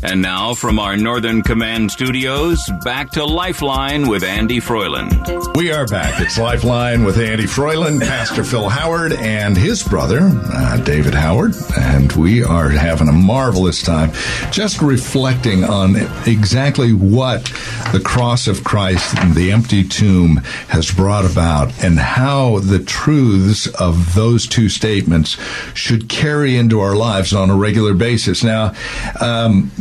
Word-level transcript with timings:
And 0.00 0.22
now 0.22 0.54
from 0.54 0.78
our 0.78 0.96
Northern 0.96 1.42
Command 1.42 1.90
studios, 1.90 2.70
back 2.84 3.10
to 3.12 3.24
Lifeline 3.24 4.06
with 4.06 4.22
Andy 4.22 4.60
Froiland. 4.60 5.56
We 5.56 5.72
are 5.72 5.88
back. 5.88 6.20
It's 6.20 6.38
Lifeline 6.38 7.02
with 7.02 7.18
Andy 7.18 7.46
Froiland, 7.46 8.02
Pastor 8.02 8.44
Phil 8.44 8.68
Howard, 8.68 9.12
and 9.14 9.56
his 9.56 9.82
brother, 9.82 10.20
uh, 10.22 10.76
David 10.84 11.14
Howard. 11.14 11.56
And 11.76 12.12
we 12.12 12.44
are 12.44 12.68
having 12.68 13.08
a 13.08 13.12
marvelous 13.12 13.82
time 13.82 14.12
just 14.52 14.80
reflecting 14.80 15.64
on 15.64 15.96
exactly 16.26 16.92
what 16.92 17.44
the 17.92 18.00
cross 18.04 18.46
of 18.46 18.62
Christ 18.62 19.18
and 19.18 19.34
the 19.34 19.50
empty 19.50 19.82
tomb 19.82 20.36
has 20.68 20.92
brought 20.92 21.28
about 21.28 21.72
and 21.82 21.98
how 21.98 22.60
the 22.60 22.78
truths 22.78 23.66
of 23.66 24.14
those 24.14 24.46
two 24.46 24.68
statements 24.68 25.36
should 25.74 26.08
carry 26.08 26.56
into 26.56 26.78
our 26.78 26.94
lives 26.94 27.34
on 27.34 27.50
a 27.50 27.56
regular 27.56 27.94
basis. 27.94 28.44
Now, 28.44 28.74
um, 29.20 29.72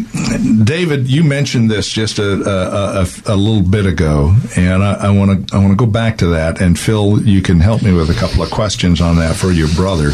David, 0.64 1.08
you 1.08 1.23
mentioned 1.23 1.70
this 1.70 1.90
just 1.90 2.20
a, 2.20 2.32
a, 2.32 3.02
a, 3.02 3.08
a 3.34 3.36
little 3.36 3.62
bit 3.62 3.86
ago, 3.86 4.36
and 4.56 4.84
I 4.84 5.09
want 5.12 5.48
to 5.48 5.56
I 5.56 5.59
want 5.59 5.72
to 5.72 5.76
go 5.76 5.90
back 5.90 6.18
to 6.20 6.28
that. 6.28 6.62
And 6.62 6.78
Phil, 6.78 7.22
you 7.24 7.42
can 7.42 7.59
help 7.59 7.82
me 7.82 7.94
with 7.94 8.09
a 8.09 8.14
couple 8.14 8.44
of 8.44 8.52
questions 8.52 9.02
on 9.02 9.18
that 9.18 9.36
for 9.36 9.52
your 9.52 9.70
brother. 9.76 10.12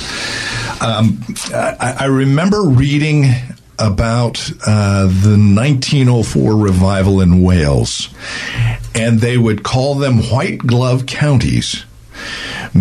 Um, 0.81 1.19
I, 1.53 1.95
I, 2.01 2.05
remember 2.05 2.63
reading 2.63 3.25
about 3.79 4.51
uh, 4.67 5.03
the 5.03 5.37
1904 5.37 6.55
revival 6.55 7.21
in 7.21 7.41
Wales, 7.41 8.09
and 8.93 9.19
they 9.19 9.37
would 9.37 9.63
call 9.63 9.95
them 9.95 10.19
white 10.19 10.59
glove 10.59 11.05
counties 11.05 11.85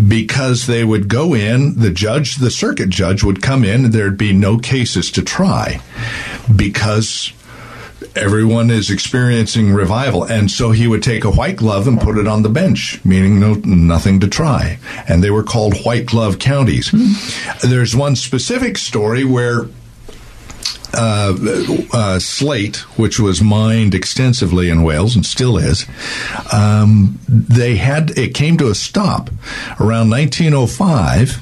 because 0.09 0.67
they 0.67 0.85
would 0.85 1.09
go 1.09 1.35
in, 1.35 1.79
the 1.79 1.91
judge, 1.91 2.37
the 2.37 2.51
circuit 2.51 2.89
judge 2.89 3.23
would 3.23 3.43
come 3.43 3.65
in, 3.65 3.87
and 3.87 3.95
there'd 3.95 4.19
be 4.19 4.33
no 4.33 4.59
cases 4.59 5.11
to 5.13 5.23
try 5.23 5.81
because 6.57 7.33
everyone 8.17 8.71
is 8.71 8.91
experiencing 8.91 9.73
revival 9.73 10.25
and 10.25 10.51
so 10.51 10.71
he 10.71 10.87
would 10.87 11.03
take 11.03 11.25
a 11.25 11.31
white 11.31 11.57
glove 11.57 11.87
and 11.87 12.01
put 12.01 12.19
it 12.19 12.27
on 12.27 12.43
the 12.43 12.49
bench 12.49 13.03
meaning 13.05 13.39
no 13.39 13.55
nothing 13.65 14.19
to 14.21 14.29
try 14.29 14.79
and 15.09 15.23
they 15.23 15.31
were 15.31 15.43
called 15.43 15.77
white 15.85 16.05
glove 16.05 16.39
counties 16.39 16.91
mm-hmm. 16.91 17.69
there's 17.69 17.95
one 17.95 18.17
specific 18.17 18.77
story 18.77 19.25
where 19.25 19.67
uh, 20.95 21.35
uh, 21.95 22.19
slate, 22.19 22.77
which 22.99 23.19
was 23.19 23.43
mined 23.43 23.95
extensively 23.95 24.69
in 24.69 24.83
Wales 24.83 25.17
and 25.17 25.25
still 25.25 25.57
is, 25.57 25.87
um, 26.53 27.19
they 27.27 27.77
had 27.77 28.11
it 28.19 28.35
came 28.35 28.59
to 28.59 28.69
a 28.69 28.75
stop 28.75 29.31
around 29.81 30.11
1905. 30.11 31.41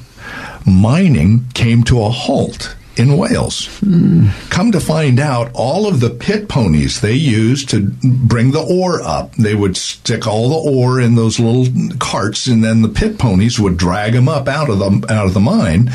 Mining 0.66 1.48
came 1.55 1.83
to 1.83 2.00
a 2.03 2.11
halt 2.11 2.77
in 3.01 3.17
Wales. 3.17 3.67
Mm. 3.81 4.31
Come 4.51 4.70
to 4.73 4.81
find 4.81 5.19
out, 5.19 5.51
all 5.55 5.87
of 5.87 6.01
the 6.01 6.11
pit 6.11 6.48
ponies 6.48 7.01
they 7.01 7.15
used 7.15 7.70
to 7.70 7.91
bring 8.03 8.51
the 8.51 8.62
ore 8.62 9.01
up, 9.03 9.34
they 9.37 9.55
would 9.55 9.77
stick 9.77 10.27
all 10.27 10.51
the 10.51 10.71
ore 10.71 11.00
in 11.00 11.15
those 11.15 11.41
little 11.41 11.66
carts, 11.99 12.47
and 12.47 12.62
then 12.62 12.83
the 12.83 12.89
pit 12.89 13.19
ponies 13.19 13.59
would 13.59 13.78
drag 13.78 14.12
them 14.12 14.28
up 14.28 14.47
out 14.47 14.69
of 14.69 14.78
the 14.78 15.06
out 15.12 15.27
of 15.27 15.34
the 15.34 15.41
mine. 15.41 15.91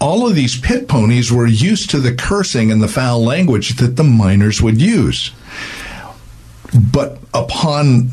All 0.00 0.26
of 0.26 0.34
these 0.34 0.58
pit 0.58 0.88
ponies 0.88 1.30
were 1.30 1.46
used 1.46 1.90
to 1.90 2.00
the 2.00 2.14
cursing 2.14 2.72
and 2.72 2.82
the 2.82 2.88
foul 2.88 3.22
language 3.22 3.76
that 3.76 3.96
the 3.96 4.02
miners 4.02 4.60
would 4.60 4.80
use. 4.80 5.30
But 6.74 7.18
upon 7.34 8.10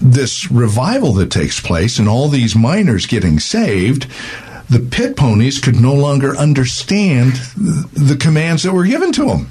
this 0.00 0.50
revival 0.50 1.12
that 1.14 1.30
takes 1.30 1.60
place 1.60 1.98
and 1.98 2.08
all 2.08 2.28
these 2.28 2.56
miners 2.56 3.06
getting 3.06 3.38
saved, 3.38 4.06
the 4.70 4.78
pit 4.78 5.16
ponies 5.16 5.58
could 5.58 5.80
no 5.80 5.94
longer 5.94 6.36
understand 6.36 7.32
the 7.56 8.16
commands 8.18 8.62
that 8.62 8.72
were 8.72 8.84
given 8.84 9.10
to 9.12 9.26
them. 9.26 9.50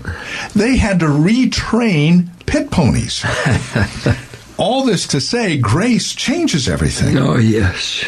They 0.56 0.78
had 0.78 1.00
to 1.02 1.08
retrain 1.08 2.30
pit 2.46 2.72
ponies. 2.72 3.26
All 4.58 4.86
this 4.86 5.08
to 5.08 5.22
say, 5.22 5.58
grace 5.58 6.14
changes 6.14 6.68
everything. 6.68 7.18
Oh, 7.18 7.38
yes. 7.38 8.06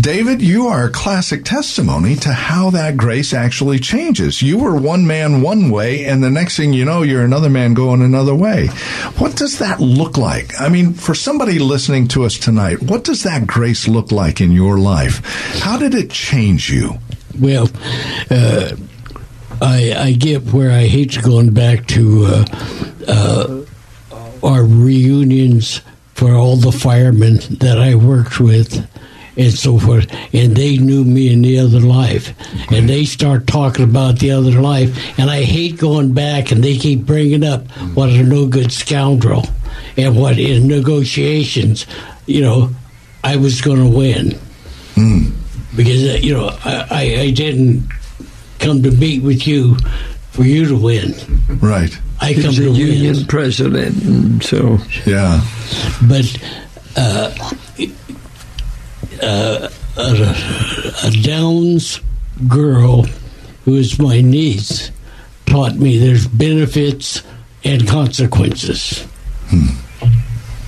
David, 0.00 0.42
you 0.42 0.66
are 0.66 0.84
a 0.84 0.90
classic 0.90 1.44
testimony 1.44 2.14
to 2.16 2.32
how 2.32 2.70
that 2.70 2.96
grace 2.96 3.32
actually 3.32 3.78
changes. 3.78 4.42
You 4.42 4.58
were 4.58 4.76
one 4.76 5.06
man 5.06 5.40
one 5.40 5.70
way, 5.70 6.04
and 6.04 6.22
the 6.22 6.30
next 6.30 6.56
thing 6.56 6.72
you 6.72 6.84
know, 6.84 7.02
you're 7.02 7.24
another 7.24 7.48
man 7.48 7.74
going 7.74 8.02
another 8.02 8.34
way. 8.34 8.66
What 9.18 9.36
does 9.36 9.58
that 9.60 9.80
look 9.80 10.18
like? 10.18 10.60
I 10.60 10.68
mean, 10.68 10.92
for 10.92 11.14
somebody 11.14 11.58
listening 11.58 12.08
to 12.08 12.24
us 12.24 12.38
tonight, 12.38 12.82
what 12.82 13.04
does 13.04 13.22
that 13.22 13.46
grace 13.46 13.88
look 13.88 14.12
like 14.12 14.40
in 14.40 14.52
your 14.52 14.78
life? 14.78 15.24
How 15.60 15.78
did 15.78 15.94
it 15.94 16.10
change 16.10 16.70
you? 16.70 16.98
Well, 17.38 17.68
uh, 18.30 18.76
I, 19.60 19.94
I, 19.96 20.12
get 20.12 20.42
where 20.52 20.70
I 20.70 20.86
hate 20.86 21.20
going 21.22 21.52
back 21.52 21.86
to 21.88 22.26
uh, 22.26 22.44
uh, 23.08 23.64
our 24.42 24.64
reunions 24.64 25.80
for 26.14 26.34
all 26.34 26.56
the 26.56 26.72
firemen 26.72 27.36
that 27.58 27.80
I 27.80 27.94
worked 27.94 28.38
with 28.38 28.86
and 29.36 29.52
so 29.52 29.78
forth. 29.78 30.06
And 30.32 30.56
they 30.56 30.76
knew 30.76 31.04
me 31.04 31.32
in 31.32 31.42
the 31.42 31.58
other 31.58 31.80
life. 31.80 32.34
And 32.72 32.88
they 32.88 33.04
start 33.04 33.46
talking 33.46 33.84
about 33.84 34.18
the 34.18 34.30
other 34.32 34.60
life. 34.60 35.18
And 35.18 35.30
I 35.30 35.42
hate 35.42 35.78
going 35.78 36.12
back 36.12 36.50
and 36.52 36.62
they 36.62 36.76
keep 36.76 37.00
bringing 37.00 37.44
up 37.44 37.66
what 37.94 38.10
a 38.10 38.22
no 38.22 38.46
good 38.46 38.72
scoundrel 38.72 39.44
and 39.96 40.16
what 40.16 40.38
in 40.38 40.68
negotiations, 40.68 41.86
you 42.26 42.40
know, 42.40 42.70
I 43.22 43.36
was 43.36 43.60
going 43.60 43.82
to 43.82 43.96
win. 43.96 44.38
Mm. 44.94 45.32
Because, 45.76 46.04
uh, 46.04 46.18
you 46.20 46.34
know, 46.34 46.56
I, 46.64 47.16
I 47.18 47.30
didn't 47.30 47.88
come 48.60 48.82
to 48.82 48.90
meet 48.90 49.22
with 49.22 49.46
you 49.46 49.76
for 50.30 50.44
you 50.44 50.66
to 50.66 50.76
win. 50.76 51.14
Right. 51.60 51.96
I 52.20 52.32
come 52.34 52.42
He's 52.44 52.56
to 52.56 52.68
a 52.68 52.72
union 52.72 53.16
win. 53.16 53.26
president, 53.26 54.02
and 54.04 54.42
so 54.42 54.78
yeah. 55.04 55.44
But 56.08 56.38
uh, 56.96 57.34
a, 59.24 59.70
a 61.04 61.10
Downs 61.22 62.00
girl 62.48 63.02
who 63.64 63.76
is 63.76 63.98
my 63.98 64.20
niece 64.20 64.90
taught 65.46 65.74
me 65.74 65.98
there's 65.98 66.26
benefits 66.26 67.22
and 67.64 67.86
consequences. 67.86 69.02
Hmm. 69.48 69.66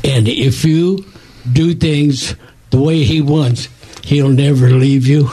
And 0.04 0.28
if 0.28 0.64
you 0.64 1.04
do 1.52 1.74
things 1.74 2.34
the 2.70 2.80
way 2.80 3.04
he 3.04 3.20
wants, 3.20 3.68
he'll 4.04 4.28
never 4.28 4.70
leave 4.70 5.06
you 5.06 5.28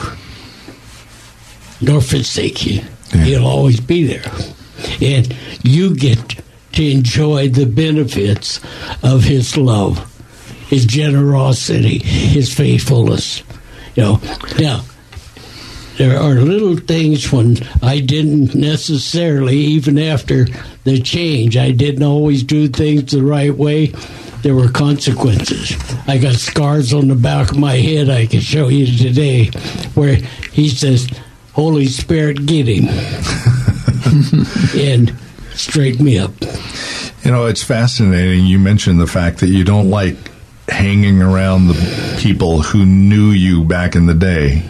nor 1.81 2.01
forsake 2.01 2.66
you. 2.66 2.81
Yeah. 3.13 3.23
He'll 3.23 3.47
always 3.47 3.79
be 3.79 4.06
there. 4.06 4.31
And 5.01 5.35
you 5.63 5.95
get 5.95 6.39
to 6.73 6.89
enjoy 6.89 7.50
the 7.50 7.66
benefits 7.66 8.59
of 9.03 9.23
his 9.23 9.57
love 9.57 10.12
his 10.73 10.85
generosity, 10.88 12.00
his 12.00 12.51
faithfulness. 12.51 13.44
You 13.94 14.01
know, 14.01 14.22
now 14.57 14.81
there 15.97 16.19
are 16.19 16.34
little 16.34 16.78
things 16.78 17.31
when 17.31 17.57
I 17.84 18.00
didn't 18.00 18.56
necessarily, 18.56 19.56
even 19.56 20.00
after 20.00 20.47
the 20.83 21.00
change, 21.00 21.57
I 21.57 21.69
didn't 21.69 22.01
always 22.01 22.42
do 22.42 22.68
things 22.68 23.12
the 23.12 23.21
right 23.21 23.56
way. 23.56 23.94
There 24.42 24.56
were 24.56 24.68
consequences. 24.68 25.77
I 26.07 26.18
got 26.18 26.33
scars 26.33 26.92
on 26.92 27.07
the 27.07 27.15
back 27.15 27.51
of 27.51 27.59
my 27.59 27.75
head 27.75 28.09
I 28.09 28.25
can 28.25 28.39
show 28.39 28.68
you 28.68 28.88
today 28.97 29.51
where 29.94 30.15
he 30.53 30.69
says, 30.69 31.07
Holy 31.51 31.86
Spirit, 31.86 32.47
get 32.47 32.68
him. 32.68 32.86
and 34.75 35.15
straighten 35.53 36.03
me 36.03 36.18
up. 36.18 36.31
You 37.24 37.30
know, 37.30 37.45
it's 37.45 37.63
fascinating. 37.63 38.47
You 38.47 38.57
mentioned 38.57 39.00
the 39.00 39.06
fact 39.06 39.38
that 39.42 39.50
you 39.50 39.63
don't 39.63 39.92
like 39.92 40.32
hanging 40.69 41.21
around 41.21 41.68
the 41.68 42.18
people 42.19 42.62
who 42.62 42.86
knew 42.86 43.31
you 43.31 43.63
back 43.63 43.95
in 43.95 44.06
the 44.06 44.13
day. 44.13 44.63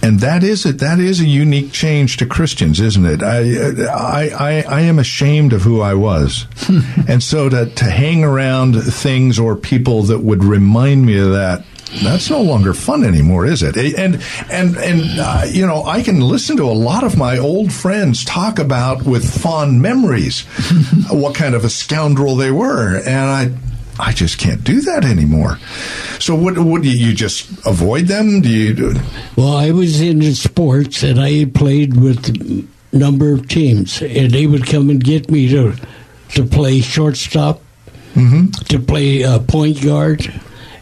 And 0.00 0.20
that 0.20 0.44
is 0.44 0.64
it. 0.64 0.78
That 0.78 1.00
is 1.00 1.20
a 1.20 1.26
unique 1.26 1.72
change 1.72 2.18
to 2.18 2.26
Christians, 2.26 2.80
isn't 2.80 3.04
it? 3.04 3.22
I, 3.22 3.86
I, 3.86 4.28
I, 4.28 4.62
I 4.62 4.80
am 4.82 4.98
ashamed 4.98 5.52
of 5.52 5.62
who 5.62 5.80
I 5.80 5.94
was, 5.94 6.46
and 7.08 7.20
so 7.20 7.48
to 7.48 7.66
to 7.66 7.84
hang 7.84 8.22
around 8.22 8.80
things 8.80 9.40
or 9.40 9.56
people 9.56 10.04
that 10.04 10.20
would 10.20 10.44
remind 10.44 11.04
me 11.04 11.18
of 11.18 11.32
that 11.32 11.64
that's 12.02 12.28
no 12.28 12.42
longer 12.42 12.74
fun 12.74 13.04
anymore, 13.04 13.46
is 13.46 13.62
it? 13.62 13.76
And 13.76 14.22
and 14.50 14.76
and 14.76 15.20
uh, 15.20 15.44
you 15.48 15.66
know, 15.66 15.84
I 15.84 16.02
can 16.02 16.20
listen 16.20 16.56
to 16.58 16.64
a 16.64 16.72
lot 16.72 17.02
of 17.02 17.16
my 17.16 17.38
old 17.38 17.72
friends 17.72 18.24
talk 18.24 18.58
about 18.58 19.04
with 19.04 19.28
fond 19.42 19.80
memories 19.80 20.42
what 21.10 21.34
kind 21.34 21.54
of 21.54 21.64
a 21.64 21.70
scoundrel 21.70 22.36
they 22.36 22.50
were, 22.50 22.96
and 22.98 23.08
I 23.08 23.50
I 23.98 24.12
just 24.12 24.38
can't 24.38 24.62
do 24.62 24.80
that 24.82 25.04
anymore. 25.04 25.58
So, 26.18 26.34
what 26.34 26.56
would 26.58 26.84
you, 26.84 26.92
you 26.92 27.14
just 27.14 27.50
avoid 27.66 28.06
them? 28.06 28.40
Do 28.40 28.48
you? 28.48 28.74
Do? 28.74 28.94
Well, 29.36 29.56
I 29.56 29.70
was 29.70 30.00
into 30.00 30.34
sports, 30.34 31.02
and 31.02 31.20
I 31.20 31.46
played 31.46 31.96
with 31.96 32.28
a 32.28 32.96
number 32.96 33.32
of 33.32 33.48
teams, 33.48 34.00
and 34.02 34.30
they 34.30 34.46
would 34.46 34.66
come 34.66 34.90
and 34.90 35.02
get 35.02 35.30
me 35.30 35.48
to 35.48 35.74
to 36.30 36.44
play 36.44 36.80
shortstop, 36.80 37.60
mm-hmm. 38.14 38.50
to 38.66 38.78
play 38.78 39.24
uh, 39.24 39.38
point 39.40 39.82
guard, 39.82 40.32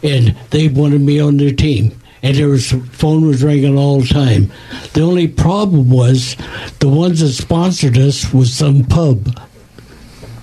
and 0.03 0.35
they 0.51 0.67
wanted 0.67 1.01
me 1.01 1.19
on 1.19 1.37
their 1.37 1.53
team. 1.53 1.97
And 2.23 2.35
there 2.35 2.49
was 2.49 2.71
phone 2.91 3.27
was 3.27 3.43
ringing 3.43 3.77
all 3.77 4.01
the 4.01 4.07
time. 4.07 4.51
The 4.93 5.01
only 5.01 5.27
problem 5.27 5.89
was 5.89 6.35
the 6.79 6.89
ones 6.89 7.21
that 7.21 7.29
sponsored 7.29 7.97
us 7.97 8.33
was 8.33 8.53
some 8.53 8.83
pub 8.83 9.29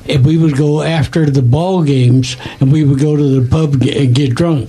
and 0.09 0.25
we 0.25 0.37
would 0.37 0.57
go 0.57 0.83
after 0.83 1.27
the 1.27 1.43
ball 1.43 1.83
games 1.83 2.37
and 2.61 2.73
we 2.73 2.85
would 2.85 3.01
go 3.01 3.17
to 3.17 3.41
the 3.41 3.49
pub 3.49 3.83
and 3.83 4.15
get 4.15 4.35
drunk. 4.35 4.69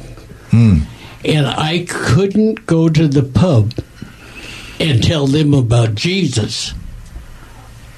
Hmm. 0.51 0.79
And 1.23 1.47
I 1.47 1.85
couldn't 1.89 2.65
go 2.65 2.87
to 2.89 3.07
the 3.07 3.23
pub 3.23 3.73
and 4.79 5.03
tell 5.03 5.27
them 5.27 5.53
about 5.53 5.95
Jesus. 5.95 6.73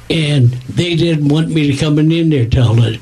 And 0.09 0.51
they 0.51 0.95
didn't 0.95 1.27
want 1.27 1.49
me 1.49 1.71
to 1.71 1.77
come 1.77 1.99
in 1.99 2.29
there 2.29 2.47
telling 2.47 2.95
it. 2.95 3.01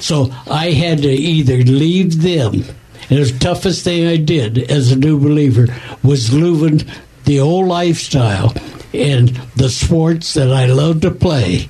So 0.00 0.30
I 0.48 0.70
had 0.70 0.98
to 0.98 1.08
either 1.08 1.56
leave 1.56 2.22
them. 2.22 2.64
And 3.10 3.24
the 3.24 3.36
toughest 3.40 3.84
thing 3.84 4.06
I 4.06 4.16
did 4.16 4.58
as 4.70 4.92
a 4.92 4.96
new 4.96 5.18
believer 5.18 5.66
was 6.02 6.32
leaving 6.32 6.88
the 7.24 7.40
old 7.40 7.66
lifestyle 7.66 8.54
and 8.94 9.28
the 9.56 9.68
sports 9.68 10.34
that 10.34 10.52
I 10.52 10.66
loved 10.66 11.02
to 11.02 11.10
play 11.10 11.68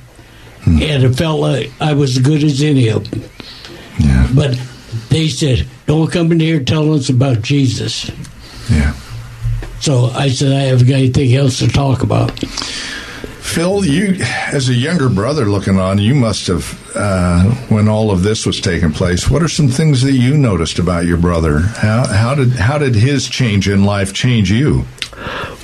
Hmm. 0.64 0.82
And 0.82 1.04
it 1.04 1.14
felt 1.14 1.40
like 1.40 1.70
I 1.80 1.92
was 1.92 2.16
as 2.16 2.22
good 2.22 2.42
as 2.42 2.62
any 2.62 2.88
of 2.88 3.10
them. 3.10 3.22
Yeah. 3.98 4.28
But 4.34 4.58
they 5.10 5.28
said, 5.28 5.66
don't 5.86 6.10
come 6.10 6.32
in 6.32 6.40
here 6.40 6.62
telling 6.62 6.98
us 6.98 7.08
about 7.08 7.42
Jesus. 7.42 8.10
Yeah. 8.70 8.92
So 9.80 10.06
I 10.06 10.30
said, 10.30 10.52
I 10.52 10.62
haven't 10.62 10.86
got 10.86 10.96
anything 10.96 11.34
else 11.34 11.58
to 11.58 11.68
talk 11.68 12.02
about. 12.02 12.32
Phil, 13.40 13.84
you, 13.84 14.16
as 14.50 14.68
a 14.68 14.74
younger 14.74 15.08
brother 15.08 15.44
looking 15.44 15.78
on, 15.78 15.98
you 15.98 16.14
must 16.14 16.46
have, 16.46 16.96
uh, 16.96 17.44
when 17.68 17.88
all 17.88 18.10
of 18.10 18.22
this 18.22 18.46
was 18.46 18.60
taking 18.60 18.90
place, 18.90 19.30
what 19.30 19.42
are 19.42 19.48
some 19.48 19.68
things 19.68 20.02
that 20.02 20.12
you 20.12 20.36
noticed 20.36 20.78
about 20.78 21.04
your 21.04 21.18
brother? 21.18 21.60
How, 21.60 22.06
how 22.06 22.34
did 22.34 22.52
how 22.52 22.78
did 22.78 22.94
his 22.94 23.28
change 23.28 23.68
in 23.68 23.84
life 23.84 24.12
change 24.12 24.50
you? 24.50 24.86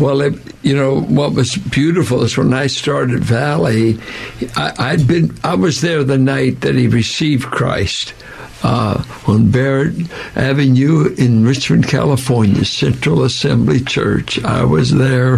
Well, 0.00 0.22
it, 0.22 0.34
you 0.62 0.74
know 0.74 1.02
what 1.02 1.34
was 1.34 1.56
beautiful 1.56 2.22
is 2.22 2.38
when 2.38 2.54
I 2.54 2.68
started 2.68 3.22
Valley, 3.22 4.00
I, 4.56 4.72
had 4.92 5.06
been 5.06 5.36
I 5.44 5.56
was 5.56 5.82
there 5.82 6.02
the 6.04 6.16
night 6.16 6.62
that 6.62 6.74
he 6.74 6.88
received 6.88 7.44
Christ. 7.44 8.14
Uh, 8.62 9.02
on 9.26 9.50
Barrett 9.50 9.94
Avenue 10.36 11.14
in 11.16 11.46
Richmond, 11.46 11.88
California, 11.88 12.62
Central 12.66 13.24
Assembly 13.24 13.80
Church. 13.80 14.42
I 14.44 14.64
was 14.64 14.90
there 14.90 15.36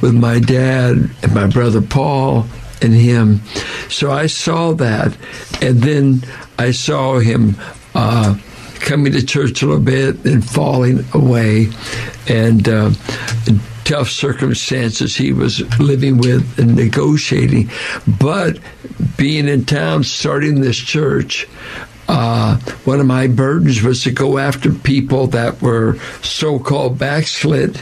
with 0.00 0.12
my 0.14 0.40
dad 0.40 1.08
and 1.22 1.34
my 1.34 1.46
brother 1.46 1.80
Paul 1.80 2.46
and 2.82 2.92
him. 2.92 3.42
So 3.88 4.10
I 4.10 4.26
saw 4.26 4.72
that, 4.72 5.16
and 5.62 5.80
then 5.82 6.22
I 6.58 6.72
saw 6.72 7.18
him. 7.18 7.56
Uh, 7.94 8.36
coming 8.80 9.12
to 9.12 9.26
church 9.26 9.60
a 9.60 9.66
little 9.66 9.82
bit 9.82 10.24
and 10.24 10.48
falling 10.48 11.04
away, 11.12 11.66
and 12.28 12.68
uh, 12.68 12.90
tough 13.88 14.10
circumstances 14.10 15.16
he 15.16 15.32
was 15.32 15.60
living 15.80 16.18
with 16.18 16.58
and 16.58 16.76
negotiating. 16.76 17.70
But 18.06 18.58
being 19.16 19.48
in 19.48 19.64
town, 19.64 20.04
starting 20.04 20.60
this 20.60 20.76
church, 20.76 21.48
uh, 22.06 22.58
one 22.84 23.00
of 23.00 23.06
my 23.06 23.26
burdens 23.26 23.82
was 23.82 24.02
to 24.02 24.10
go 24.10 24.36
after 24.36 24.70
people 24.70 25.26
that 25.28 25.62
were 25.62 25.98
so-called 26.22 26.98
backslid, 26.98 27.80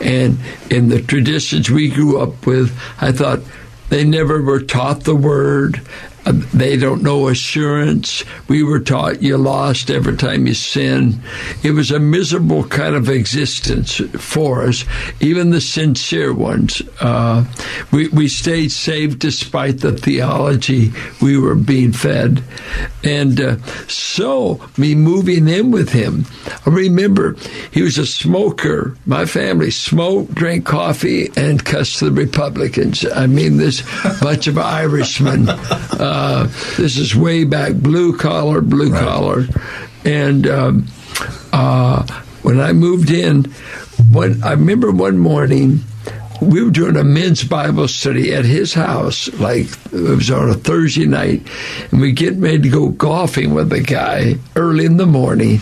and 0.00 0.38
in 0.70 0.88
the 0.88 1.02
traditions 1.02 1.68
we 1.68 1.88
grew 1.88 2.20
up 2.20 2.46
with, 2.46 2.76
I 3.00 3.10
thought 3.10 3.40
they 3.88 4.04
never 4.04 4.40
were 4.40 4.60
taught 4.60 5.02
the 5.02 5.16
word. 5.16 5.80
Uh, 6.26 6.32
they 6.52 6.76
don't 6.76 7.02
know 7.02 7.28
assurance. 7.28 8.24
We 8.48 8.62
were 8.62 8.80
taught 8.80 9.22
you 9.22 9.38
lost 9.38 9.90
every 9.90 10.16
time 10.16 10.46
you 10.46 10.54
sin. 10.54 11.20
It 11.62 11.72
was 11.72 11.90
a 11.90 11.98
miserable 11.98 12.64
kind 12.64 12.94
of 12.94 13.08
existence 13.08 13.96
for 14.18 14.62
us, 14.62 14.84
even 15.20 15.50
the 15.50 15.60
sincere 15.60 16.34
ones. 16.34 16.82
Uh, 17.00 17.44
we, 17.90 18.08
we 18.08 18.28
stayed 18.28 18.70
saved 18.70 19.18
despite 19.18 19.80
the 19.80 19.92
theology 19.92 20.92
we 21.22 21.38
were 21.38 21.54
being 21.54 21.92
fed. 21.92 22.42
And 23.02 23.40
uh, 23.40 23.56
so, 23.86 24.60
me 24.76 24.94
moving 24.94 25.48
in 25.48 25.70
with 25.70 25.90
him, 25.90 26.26
I 26.66 26.70
remember 26.70 27.36
he 27.70 27.82
was 27.82 27.96
a 27.96 28.06
smoker. 28.06 28.96
My 29.06 29.24
family 29.24 29.70
smoked, 29.70 30.34
drank 30.34 30.66
coffee, 30.66 31.30
and 31.36 31.64
cussed 31.64 32.00
the 32.00 32.10
Republicans. 32.10 33.06
I 33.06 33.26
mean, 33.26 33.56
this 33.56 33.82
bunch 34.20 34.46
of 34.46 34.58
Irishmen. 34.58 35.48
Uh, 36.00 36.09
uh, 36.10 36.44
this 36.76 36.96
is 36.98 37.14
way 37.14 37.44
back, 37.44 37.74
blue 37.74 38.16
collar, 38.16 38.60
blue 38.60 38.90
right. 38.90 39.02
collar, 39.02 39.44
and 40.04 40.46
um, 40.48 40.86
uh, 41.52 42.04
when 42.42 42.58
I 42.58 42.72
moved 42.72 43.10
in, 43.10 43.44
when 44.10 44.42
I 44.42 44.52
remember 44.52 44.90
one 44.90 45.18
morning 45.18 45.80
we 46.40 46.62
were 46.62 46.70
doing 46.70 46.96
a 46.96 47.04
men's 47.04 47.44
Bible 47.44 47.86
study 47.86 48.34
at 48.34 48.44
his 48.44 48.72
house, 48.72 49.32
like 49.34 49.66
it 49.92 50.16
was 50.16 50.30
on 50.30 50.48
a 50.48 50.54
Thursday 50.54 51.06
night, 51.06 51.46
and 51.90 52.00
we 52.00 52.12
get 52.12 52.34
ready 52.36 52.62
to 52.62 52.68
go 52.70 52.88
golfing 52.88 53.54
with 53.54 53.72
a 53.72 53.80
guy 53.80 54.36
early 54.56 54.86
in 54.86 54.96
the 54.96 55.06
morning, 55.06 55.60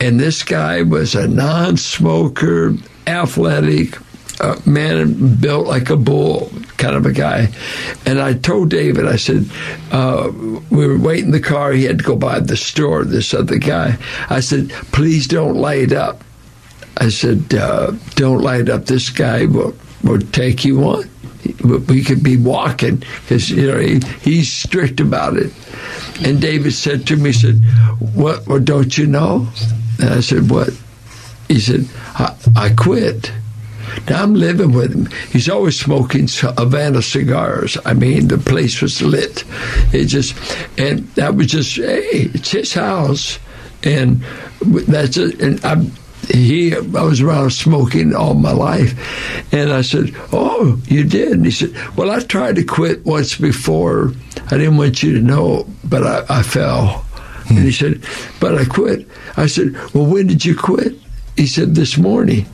and 0.00 0.20
this 0.20 0.42
guy 0.42 0.82
was 0.82 1.14
a 1.14 1.26
non-smoker, 1.26 2.74
athletic, 3.06 3.96
uh, 4.40 4.60
man 4.64 5.36
built 5.36 5.66
like 5.66 5.90
a 5.90 5.96
bull, 5.96 6.50
kind 6.76 6.96
of 6.96 7.06
a 7.06 7.12
guy. 7.12 7.48
And 8.06 8.20
I 8.20 8.34
told 8.34 8.70
David, 8.70 9.06
I 9.06 9.16
said, 9.16 9.48
uh, 9.90 10.30
we 10.70 10.86
were 10.86 10.98
waiting 10.98 11.26
in 11.26 11.30
the 11.32 11.40
car. 11.40 11.72
He 11.72 11.84
had 11.84 11.98
to 11.98 12.04
go 12.04 12.16
by 12.16 12.40
the 12.40 12.56
store, 12.56 13.04
this 13.04 13.34
other 13.34 13.58
guy. 13.58 13.98
I 14.30 14.40
said, 14.40 14.70
please 14.92 15.26
don't 15.26 15.56
light 15.56 15.92
up. 15.92 16.22
I 16.96 17.10
said, 17.10 17.54
uh, 17.54 17.92
don't 18.14 18.42
light 18.42 18.68
up. 18.68 18.86
This 18.86 19.10
guy 19.10 19.46
will, 19.46 19.74
will 20.02 20.20
take 20.20 20.64
you 20.64 20.82
on. 20.84 21.08
We 21.86 22.02
could 22.02 22.22
be 22.22 22.36
walking 22.36 22.96
because, 23.22 23.50
you 23.50 23.68
know, 23.68 23.78
he, 23.78 24.00
he's 24.20 24.52
strict 24.52 25.00
about 25.00 25.36
it. 25.36 25.52
And 26.24 26.40
David 26.40 26.72
said 26.72 27.06
to 27.06 27.16
me, 27.16 27.30
he 27.30 27.32
said, 27.32 27.56
what, 28.14 28.46
what 28.48 28.64
don't 28.64 28.96
you 28.98 29.06
know? 29.06 29.48
And 30.00 30.10
I 30.10 30.20
said, 30.20 30.50
what? 30.50 30.70
He 31.46 31.60
said, 31.60 31.88
I, 32.14 32.36
I 32.56 32.70
quit. 32.70 33.32
Now 34.08 34.22
I'm 34.22 34.34
living 34.34 34.72
with 34.72 34.94
him. 34.94 35.06
He's 35.30 35.48
always 35.48 35.78
smoking 35.78 36.28
Havana 36.28 37.02
cigars. 37.02 37.76
I 37.84 37.94
mean, 37.94 38.28
the 38.28 38.38
place 38.38 38.80
was 38.80 39.02
lit. 39.02 39.44
It 39.92 40.06
just, 40.06 40.34
and 40.78 41.06
that 41.14 41.34
was 41.34 41.48
just, 41.48 41.76
hey, 41.76 42.30
it's 42.34 42.50
his 42.50 42.74
house, 42.74 43.38
and 43.82 44.22
that's 44.60 45.16
it. 45.16 45.40
And 45.40 45.64
I'm, 45.64 45.92
he, 46.28 46.74
I 46.74 46.80
was 46.80 47.20
around 47.20 47.50
smoking 47.50 48.14
all 48.14 48.34
my 48.34 48.52
life, 48.52 48.92
and 49.52 49.72
I 49.72 49.80
said, 49.80 50.14
"Oh, 50.32 50.80
you 50.86 51.04
did?" 51.04 51.32
And 51.32 51.44
he 51.44 51.50
said, 51.50 51.74
"Well, 51.96 52.10
I 52.10 52.20
tried 52.20 52.56
to 52.56 52.64
quit 52.64 53.04
once 53.06 53.36
before. 53.36 54.12
I 54.50 54.58
didn't 54.58 54.76
want 54.76 55.02
you 55.02 55.14
to 55.14 55.20
know, 55.20 55.66
but 55.84 56.06
I, 56.06 56.24
I 56.28 56.42
fell." 56.42 57.04
Hmm. 57.48 57.56
And 57.56 57.64
he 57.64 57.72
said, 57.72 58.04
"But 58.40 58.56
I 58.56 58.64
quit." 58.64 59.08
I 59.36 59.46
said, 59.46 59.74
"Well, 59.94 60.06
when 60.06 60.26
did 60.26 60.44
you 60.44 60.54
quit?" 60.54 60.94
He 61.36 61.46
said, 61.46 61.74
"This 61.74 61.96
morning." 61.96 62.46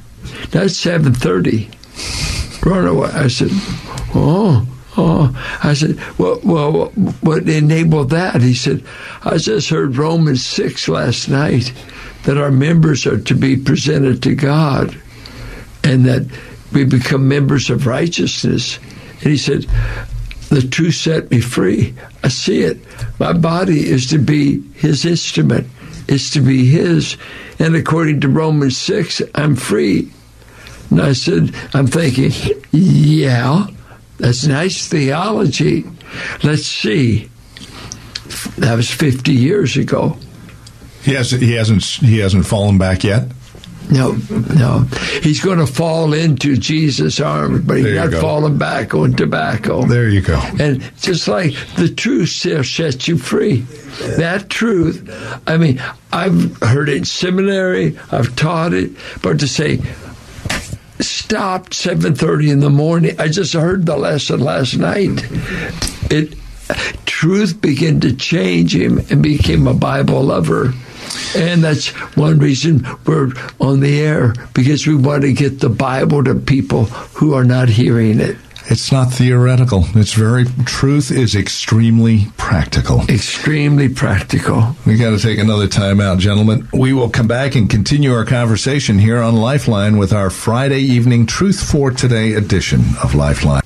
That's 0.51 0.77
seven 0.77 1.15
thirty. 1.15 1.71
Run 2.65 2.87
away. 2.87 3.11
I 3.11 3.29
said, 3.29 3.51
oh. 4.15 4.67
Oh, 4.97 5.59
I 5.65 5.75
said, 5.75 5.99
well, 6.19 6.39
well, 6.45 6.87
what 7.21 7.49
enabled 7.49 8.11
that? 8.11 8.41
He 8.41 8.55
said, 8.55 8.85
I 9.25 9.39
just 9.39 9.69
heard 9.69 9.97
Romans 9.97 10.47
6 10.47 10.89
last 10.89 11.29
night 11.29 11.73
that 12.23 12.39
our 12.39 12.53
members 12.53 13.05
are 13.05 13.21
to 13.21 13.35
be 13.35 13.57
presented 13.57 14.23
to 14.23 14.37
God 14.37 14.97
and 15.83 16.05
that 16.07 16.27
we 16.73 16.85
become 16.85 17.27
members 17.27 17.71
of 17.71 17.89
righteousness. 17.89 18.79
And 19.15 19.33
he 19.33 19.37
said, 19.37 19.67
the 20.51 20.63
truth 20.63 20.95
set 20.95 21.31
me 21.31 21.41
free. 21.41 21.95
I 22.23 22.29
see 22.29 22.63
it. 22.63 22.79
My 23.19 23.33
body 23.33 23.89
is 23.89 24.07
to 24.11 24.19
be 24.19 24.61
his 24.75 25.05
instrument, 25.05 25.67
is 26.07 26.31
to 26.31 26.41
be 26.41 26.67
his. 26.67 27.17
And 27.59 27.77
according 27.77 28.21
to 28.23 28.29
Romans 28.29 28.77
6, 28.77 29.23
I'm 29.35 29.57
free. 29.57 30.11
And 30.91 31.01
I 31.01 31.13
said, 31.13 31.55
I'm 31.73 31.87
thinking, 31.87 32.33
yeah, 32.73 33.67
that's 34.19 34.47
nice 34.47 34.89
theology. 34.89 35.85
Let's 36.43 36.67
see. 36.67 37.31
That 38.59 38.75
was 38.77 38.91
50 38.91 39.33
years 39.33 39.77
ago. 39.77 40.17
He 41.03 41.13
has 41.15 41.31
he 41.31 41.53
hasn't 41.53 41.85
he 41.85 42.19
hasn't 42.19 42.47
fallen 42.47 42.79
back 42.79 43.05
yet. 43.05 43.29
No, 43.91 44.17
no. 44.55 44.81
He's 45.23 45.41
going 45.41 45.59
to 45.59 45.67
fall 45.67 46.13
into 46.13 46.57
Jesus' 46.57 47.21
arms, 47.21 47.65
but 47.65 47.79
he's 47.79 47.95
not 47.95 48.11
go. 48.11 48.21
falling 48.21 48.59
back 48.59 48.95
on 48.95 49.13
tobacco. 49.13 49.83
There 49.87 50.09
you 50.09 50.21
go. 50.21 50.41
And 50.59 50.83
just 51.01 51.29
like 51.29 51.55
the 51.77 51.89
truth 51.89 52.31
shall 52.31 52.65
set 52.65 53.07
you 53.09 53.19
free. 53.19 53.61
That 54.19 54.49
truth, 54.49 55.09
I 55.47 55.57
mean, 55.57 55.83
I've 56.13 56.57
heard 56.59 56.89
it 56.89 56.97
in 56.97 57.05
seminary, 57.05 57.99
I've 58.11 58.35
taught 58.37 58.73
it, 58.73 58.93
but 59.23 59.39
to 59.41 59.49
say, 59.49 59.81
stopped 61.01 61.73
7.30 61.73 62.53
in 62.53 62.61
the 62.61 62.71
morning, 62.71 63.21
I 63.21 63.29
just 63.29 63.53
heard 63.53 63.87
the 63.87 63.97
lesson 63.97 64.41
last 64.41 64.77
night. 64.77 65.25
It 66.11 66.35
Truth 67.05 67.61
began 67.61 68.01
to 68.01 68.15
change 68.15 68.75
him 68.75 68.99
and 69.11 69.23
became 69.23 69.67
a 69.67 69.75
Bible 69.75 70.23
lover. 70.23 70.73
And 71.37 71.63
that's 71.63 71.89
one 72.17 72.39
reason 72.39 72.87
we're 73.07 73.33
on 73.61 73.81
the 73.81 74.01
air 74.01 74.35
because 74.55 74.87
we 74.87 74.95
want 74.95 75.23
to 75.23 75.33
get 75.33 75.61
the 75.61 75.69
Bible 75.69 76.23
to 76.25 76.35
people 76.35 76.85
who 76.85 77.35
are 77.35 77.45
not 77.45 77.69
hearing 77.69 78.21
it. 78.21 78.37
It's 78.67 78.91
not 78.91 79.13
theoretical. 79.13 79.85
It's 79.95 80.15
very 80.15 80.47
truth 80.65 81.11
is 81.11 81.35
extremely 81.35 82.29
practical. 82.39 83.03
Extremely 83.11 83.91
practical. 83.91 84.75
We 84.87 84.97
got 84.97 85.11
to 85.11 85.19
take 85.19 85.39
another 85.39 85.69
time 85.69 86.01
out, 86.01 86.19
gentlemen. 86.19 86.67
We 86.73 86.95
will 86.95 87.11
come 87.11 87.29
back 87.29 87.57
and 87.57 87.69
continue 87.69 88.15
our 88.15 88.25
conversation 88.25 88.99
here 88.99 89.21
on 89.21 89.37
Lifeline 89.37 89.99
with 89.99 90.15
our 90.15 90.31
Friday 90.31 90.81
evening 90.81 91.27
Truth 91.27 91.63
for 91.63 91.91
Today 91.91 92.33
edition 92.33 92.81
of 93.03 93.15
Lifeline. 93.15 93.64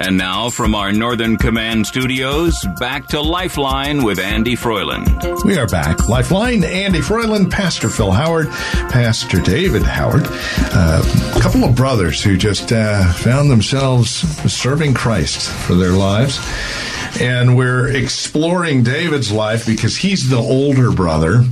And 0.00 0.16
now 0.16 0.48
from 0.48 0.76
our 0.76 0.92
Northern 0.92 1.36
Command 1.36 1.84
studios, 1.84 2.64
back 2.78 3.08
to 3.08 3.20
Lifeline 3.20 4.04
with 4.04 4.20
Andy 4.20 4.54
Froiland. 4.54 5.44
We 5.44 5.58
are 5.58 5.66
back. 5.66 6.08
Lifeline, 6.08 6.62
Andy 6.62 7.00
Froiland, 7.00 7.50
Pastor 7.50 7.88
Phil 7.88 8.12
Howard, 8.12 8.48
Pastor 8.48 9.40
David 9.40 9.82
Howard, 9.82 10.22
uh, 10.26 11.32
a 11.36 11.40
couple 11.40 11.64
of 11.64 11.74
brothers 11.74 12.22
who 12.22 12.36
just 12.36 12.72
uh, 12.72 13.12
found 13.14 13.50
themselves 13.50 14.10
serving 14.52 14.94
Christ 14.94 15.50
for 15.50 15.74
their 15.74 15.92
lives. 15.92 16.38
And 17.20 17.56
we're 17.56 17.88
exploring 17.88 18.82
David's 18.84 19.32
life 19.32 19.66
because 19.66 19.96
he's 19.96 20.28
the 20.28 20.36
older 20.36 20.92
brother 20.92 21.44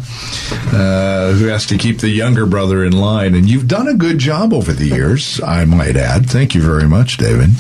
uh, 0.72 1.32
who 1.32 1.46
has 1.46 1.66
to 1.66 1.78
keep 1.78 1.98
the 2.00 2.08
younger 2.08 2.46
brother 2.46 2.84
in 2.84 2.92
line. 2.92 3.34
And 3.34 3.48
you've 3.48 3.66
done 3.66 3.88
a 3.88 3.94
good 3.94 4.18
job 4.18 4.52
over 4.52 4.72
the 4.72 4.86
years, 4.86 5.40
I 5.40 5.64
might 5.64 5.96
add. 5.96 6.26
Thank 6.26 6.54
you 6.54 6.62
very 6.62 6.88
much, 6.88 7.16
David. 7.16 7.50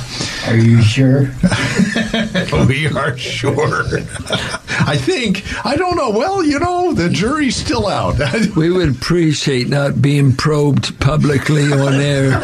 Are 0.46 0.56
you 0.56 0.82
sure? 0.82 1.22
we 2.66 2.86
are 2.88 3.16
sure. 3.16 3.82
I 4.78 4.96
think, 4.96 5.44
I 5.66 5.76
don't 5.76 5.96
know. 5.96 6.10
Well, 6.10 6.44
you 6.44 6.60
know, 6.60 6.92
the 6.92 7.08
jury's 7.08 7.56
still 7.56 7.86
out. 7.88 8.16
We 8.56 8.70
would 8.70 8.90
appreciate 8.90 9.68
not 9.68 10.00
being 10.00 10.34
probed 10.34 10.98
publicly 11.00 11.72
on 11.72 11.94
air. 11.94 12.40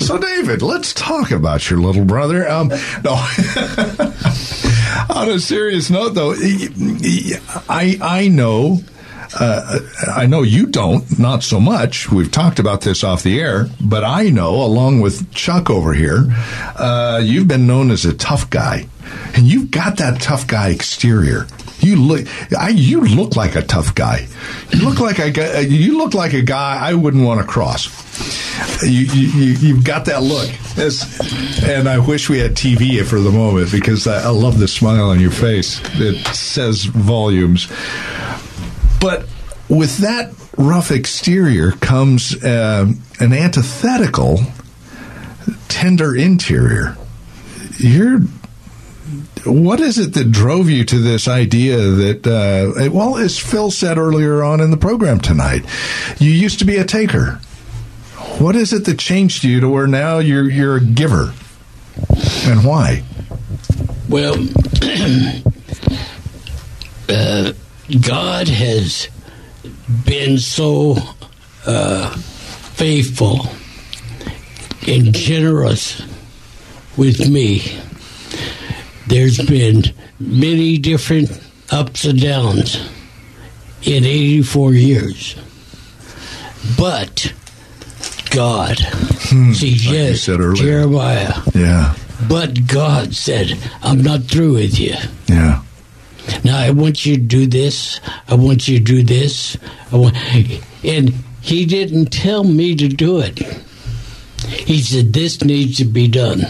so, 0.00 0.18
David, 0.18 0.62
let's 0.62 0.94
talk 0.94 1.30
about 1.30 1.68
your 1.68 1.80
little 1.80 2.04
brother. 2.04 2.48
Um, 2.48 2.68
no. 3.04 3.16
On 5.10 5.28
a 5.28 5.38
serious 5.38 5.90
note, 5.90 6.10
though, 6.14 6.34
I 7.68 7.98
I 8.00 8.28
know. 8.28 8.80
Uh, 9.38 9.80
I 10.16 10.24
know 10.24 10.40
you 10.42 10.64
don't, 10.66 11.18
not 11.18 11.42
so 11.42 11.60
much. 11.60 12.10
We've 12.10 12.30
talked 12.30 12.58
about 12.58 12.80
this 12.80 13.04
off 13.04 13.22
the 13.22 13.38
air, 13.38 13.68
but 13.78 14.02
I 14.02 14.30
know, 14.30 14.62
along 14.62 15.00
with 15.00 15.30
Chuck 15.34 15.68
over 15.68 15.92
here, 15.92 16.24
uh, 16.76 17.20
you've 17.22 17.46
been 17.46 17.66
known 17.66 17.90
as 17.90 18.06
a 18.06 18.14
tough 18.14 18.48
guy, 18.48 18.88
and 19.34 19.46
you've 19.46 19.70
got 19.70 19.98
that 19.98 20.22
tough 20.22 20.46
guy 20.46 20.70
exterior. 20.70 21.46
You 21.80 21.96
look, 21.96 22.26
I, 22.58 22.70
you 22.70 23.02
look 23.02 23.36
like 23.36 23.54
a 23.54 23.62
tough 23.62 23.94
guy. 23.94 24.26
You 24.72 24.88
look 24.88 24.98
like 24.98 25.18
a. 25.18 25.62
You 25.62 25.98
look 25.98 26.14
like 26.14 26.32
a 26.32 26.42
guy 26.42 26.78
I 26.80 26.94
wouldn't 26.94 27.24
want 27.24 27.40
to 27.40 27.46
cross. 27.46 27.86
You, 28.82 28.90
you, 28.90 29.52
you've 29.54 29.84
got 29.84 30.04
that 30.06 30.22
look, 30.22 30.48
It's- 30.78 31.64
and 31.64 31.88
I 31.88 31.98
wish 31.98 32.28
we 32.28 32.38
had 32.38 32.54
TV 32.54 33.04
for 33.04 33.20
the 33.20 33.30
moment 33.32 33.72
because 33.72 34.06
I, 34.06 34.22
I 34.24 34.28
love 34.28 34.58
the 34.58 34.68
smile 34.68 35.10
on 35.10 35.18
your 35.20 35.30
face. 35.32 35.80
It 35.94 36.24
says 36.34 36.84
volumes. 36.84 37.66
But 39.00 39.26
with 39.68 39.98
that 39.98 40.32
rough 40.56 40.90
exterior 40.90 41.72
comes 41.72 42.42
uh, 42.44 42.90
an 43.20 43.32
antithetical, 43.32 44.40
tender 45.68 46.14
interior. 46.16 46.96
You're 47.78 48.20
what 49.44 49.80
is 49.80 49.98
it 49.98 50.12
that 50.14 50.30
drove 50.30 50.68
you 50.68 50.84
to 50.84 50.98
this 50.98 51.26
idea 51.28 51.76
that, 51.78 52.26
uh, 52.26 52.90
well, 52.90 53.16
as 53.16 53.38
Phil 53.38 53.70
said 53.70 53.96
earlier 53.96 54.42
on 54.42 54.60
in 54.60 54.70
the 54.70 54.76
program 54.76 55.20
tonight, 55.20 55.64
you 56.18 56.30
used 56.30 56.58
to 56.58 56.64
be 56.66 56.76
a 56.76 56.84
taker. 56.84 57.40
What 58.38 58.54
is 58.54 58.72
it 58.72 58.84
that 58.84 59.00
changed 59.00 59.42
you 59.42 59.58
to 59.60 59.68
where 59.68 59.88
now 59.88 60.20
you're 60.20 60.48
you're 60.48 60.76
a 60.76 60.80
giver, 60.80 61.34
and 62.44 62.64
why? 62.64 63.02
Well, 64.08 64.34
uh, 67.08 67.52
God 68.00 68.48
has 68.48 69.08
been 70.04 70.38
so 70.38 70.98
uh, 71.66 72.16
faithful 72.16 73.48
and 74.86 75.12
generous 75.12 76.00
with 76.96 77.28
me. 77.28 77.62
There's 79.08 79.38
been 79.38 79.82
many 80.20 80.78
different 80.78 81.30
ups 81.72 82.04
and 82.04 82.20
downs 82.20 82.76
in 83.82 84.04
84 84.04 84.74
years. 84.74 85.34
But 86.78 87.32
God, 88.30 88.76
see, 88.78 89.34
Hmm, 89.36 89.50
like 89.52 89.62
you 89.62 89.92
yes, 89.92 90.22
said 90.22 90.40
earlier. 90.40 90.54
Jeremiah, 90.62 91.34
Yeah, 91.54 91.94
but 92.28 92.66
God 92.66 93.14
said, 93.14 93.58
I'm 93.82 94.02
not 94.02 94.22
through 94.24 94.54
with 94.54 94.78
you. 94.78 94.94
yeah, 95.28 95.62
Now 96.44 96.58
I 96.58 96.70
want 96.70 97.04
you 97.06 97.16
to 97.16 97.22
do 97.22 97.46
this. 97.46 98.00
I 98.28 98.34
want 98.34 98.68
you 98.68 98.78
to 98.78 98.84
do 98.84 99.02
this. 99.02 99.56
I 99.92 99.96
want, 99.96 100.16
and 100.84 101.12
he 101.40 101.64
didn't 101.66 102.06
tell 102.12 102.44
me 102.44 102.74
to 102.76 102.88
do 102.88 103.20
it. 103.20 103.38
He 104.46 104.80
said 104.80 105.12
this 105.12 105.42
needs 105.42 105.78
to 105.78 105.84
be 105.84 106.08
done. 106.08 106.42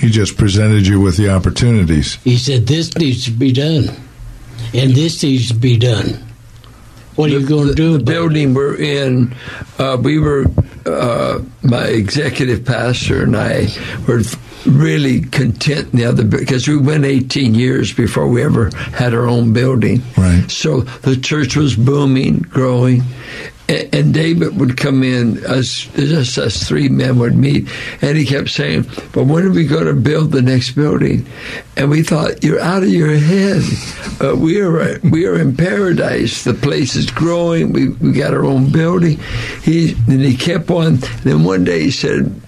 he 0.00 0.08
just 0.10 0.36
presented 0.36 0.86
you 0.86 1.00
with 1.00 1.16
the 1.16 1.28
opportunities. 1.30 2.14
He 2.24 2.36
said 2.36 2.66
this 2.66 2.96
needs 2.96 3.24
to 3.26 3.30
be 3.30 3.52
done, 3.52 3.90
and 4.74 4.92
this 4.94 5.22
needs 5.22 5.48
to 5.48 5.54
be 5.54 5.76
done. 5.78 6.22
What 7.16 7.30
are 7.30 7.38
you 7.38 7.46
going 7.46 7.68
to 7.68 7.74
do? 7.74 7.98
The 7.98 8.04
building 8.04 8.54
we're 8.54 8.76
in, 8.76 9.34
uh, 9.78 9.96
we 10.00 10.18
were, 10.18 10.46
uh, 10.84 11.40
my 11.62 11.84
executive 11.84 12.64
pastor 12.64 13.22
and 13.22 13.36
I 13.36 13.68
were 14.06 14.22
really 14.66 15.20
content 15.20 15.92
in 15.92 15.98
the 15.98 16.04
other 16.06 16.24
because 16.24 16.66
we 16.66 16.76
went 16.76 17.04
18 17.04 17.54
years 17.54 17.92
before 17.92 18.26
we 18.28 18.42
ever 18.42 18.70
had 18.92 19.14
our 19.14 19.28
own 19.28 19.52
building. 19.52 20.02
Right. 20.16 20.50
So 20.50 20.80
the 20.80 21.16
church 21.16 21.56
was 21.56 21.76
booming, 21.76 22.40
growing. 22.40 23.02
And 23.66 24.12
David 24.12 24.60
would 24.60 24.76
come 24.76 25.02
in, 25.02 25.42
us, 25.46 25.88
just 25.96 26.36
us 26.36 26.68
three 26.68 26.90
men 26.90 27.18
would 27.18 27.34
meet, 27.34 27.66
and 28.02 28.14
he 28.16 28.26
kept 28.26 28.50
saying, 28.50 28.84
But 29.12 29.24
when 29.24 29.46
are 29.46 29.50
we 29.50 29.66
going 29.66 29.86
to 29.86 29.94
build 29.94 30.32
the 30.32 30.42
next 30.42 30.72
building? 30.72 31.26
And 31.74 31.88
we 31.88 32.02
thought, 32.02 32.44
You're 32.44 32.60
out 32.60 32.82
of 32.82 32.90
your 32.90 33.16
head. 33.16 33.62
Uh, 34.20 34.36
we, 34.36 34.60
are, 34.60 34.98
we 35.00 35.26
are 35.26 35.40
in 35.40 35.56
paradise. 35.56 36.44
The 36.44 36.52
place 36.52 36.94
is 36.94 37.10
growing. 37.10 37.72
We, 37.72 37.88
we 37.88 38.12
got 38.12 38.34
our 38.34 38.44
own 38.44 38.70
building. 38.70 39.18
He, 39.62 39.94
and 40.08 40.20
he 40.20 40.36
kept 40.36 40.70
on. 40.70 40.96
Then 41.22 41.44
one 41.44 41.64
day 41.64 41.84
he 41.84 41.90
said, 41.90 42.38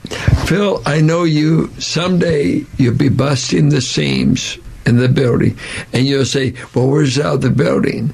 Phil, 0.44 0.82
I 0.85 1.00
know 1.00 1.25
you, 1.25 1.68
someday 1.78 2.66
you'll 2.76 2.94
be 2.94 3.08
busting 3.08 3.70
the 3.70 3.80
seams 3.80 4.58
in 4.85 4.99
the 4.99 5.08
building. 5.08 5.58
And 5.94 6.04
you'll 6.04 6.26
say, 6.26 6.54
Well, 6.75 6.88
where's 6.88 7.14
the 7.14 7.26
other 7.26 7.50
building? 7.50 8.12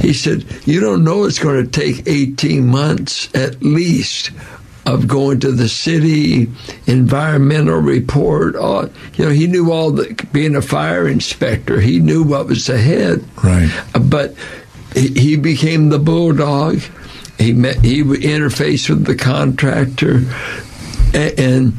He 0.00 0.12
said, 0.12 0.44
You 0.64 0.80
don't 0.80 1.04
know 1.04 1.24
it's 1.24 1.38
going 1.38 1.64
to 1.64 1.70
take 1.70 2.06
18 2.06 2.66
months 2.66 3.28
at 3.34 3.62
least 3.62 4.30
of 4.84 5.08
going 5.08 5.40
to 5.40 5.50
the 5.50 5.68
city, 5.68 6.48
environmental 6.86 7.78
report. 7.78 8.54
All, 8.54 8.84
you 9.14 9.24
know, 9.24 9.30
he 9.30 9.46
knew 9.48 9.72
all 9.72 9.90
the, 9.90 10.14
being 10.32 10.54
a 10.54 10.62
fire 10.62 11.08
inspector, 11.08 11.80
he 11.80 11.98
knew 11.98 12.22
what 12.22 12.46
was 12.46 12.68
ahead. 12.68 13.24
Right. 13.42 13.68
But 14.00 14.36
he, 14.94 15.08
he 15.08 15.36
became 15.36 15.88
the 15.88 15.98
bulldog. 15.98 16.80
He 17.38 17.52
met, 17.52 17.84
he 17.84 18.02
interfaced 18.02 18.88
with 18.88 19.04
the 19.06 19.16
contractor, 19.16 20.22
a- 21.14 21.38
and 21.38 21.72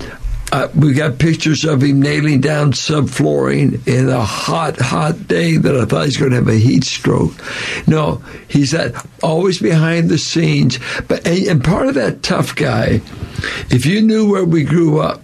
uh, 0.51 0.69
we 0.75 0.93
got 0.93 1.19
pictures 1.19 1.65
of 1.65 1.83
him 1.83 2.01
nailing 2.01 2.41
down 2.41 2.71
subflooring 2.71 3.85
in 3.87 4.09
a 4.09 4.21
hot, 4.21 4.79
hot 4.79 5.27
day 5.27 5.57
that 5.57 5.75
I 5.75 5.85
thought 5.85 6.01
he 6.01 6.07
was 6.07 6.17
going 6.17 6.31
to 6.31 6.37
have 6.37 6.47
a 6.47 6.55
heat 6.55 6.83
stroke. 6.83 7.33
No, 7.85 8.23
he's 8.47 8.71
that 8.71 9.05
always 9.21 9.59
behind 9.59 10.09
the 10.09 10.17
scenes. 10.17 10.79
But 11.07 11.27
and, 11.27 11.47
and 11.47 11.63
part 11.63 11.87
of 11.87 11.95
that 11.95 12.23
tough 12.23 12.55
guy, 12.55 13.01
if 13.69 13.85
you 13.85 14.01
knew 14.01 14.29
where 14.31 14.45
we 14.45 14.63
grew 14.63 14.99
up, 14.99 15.21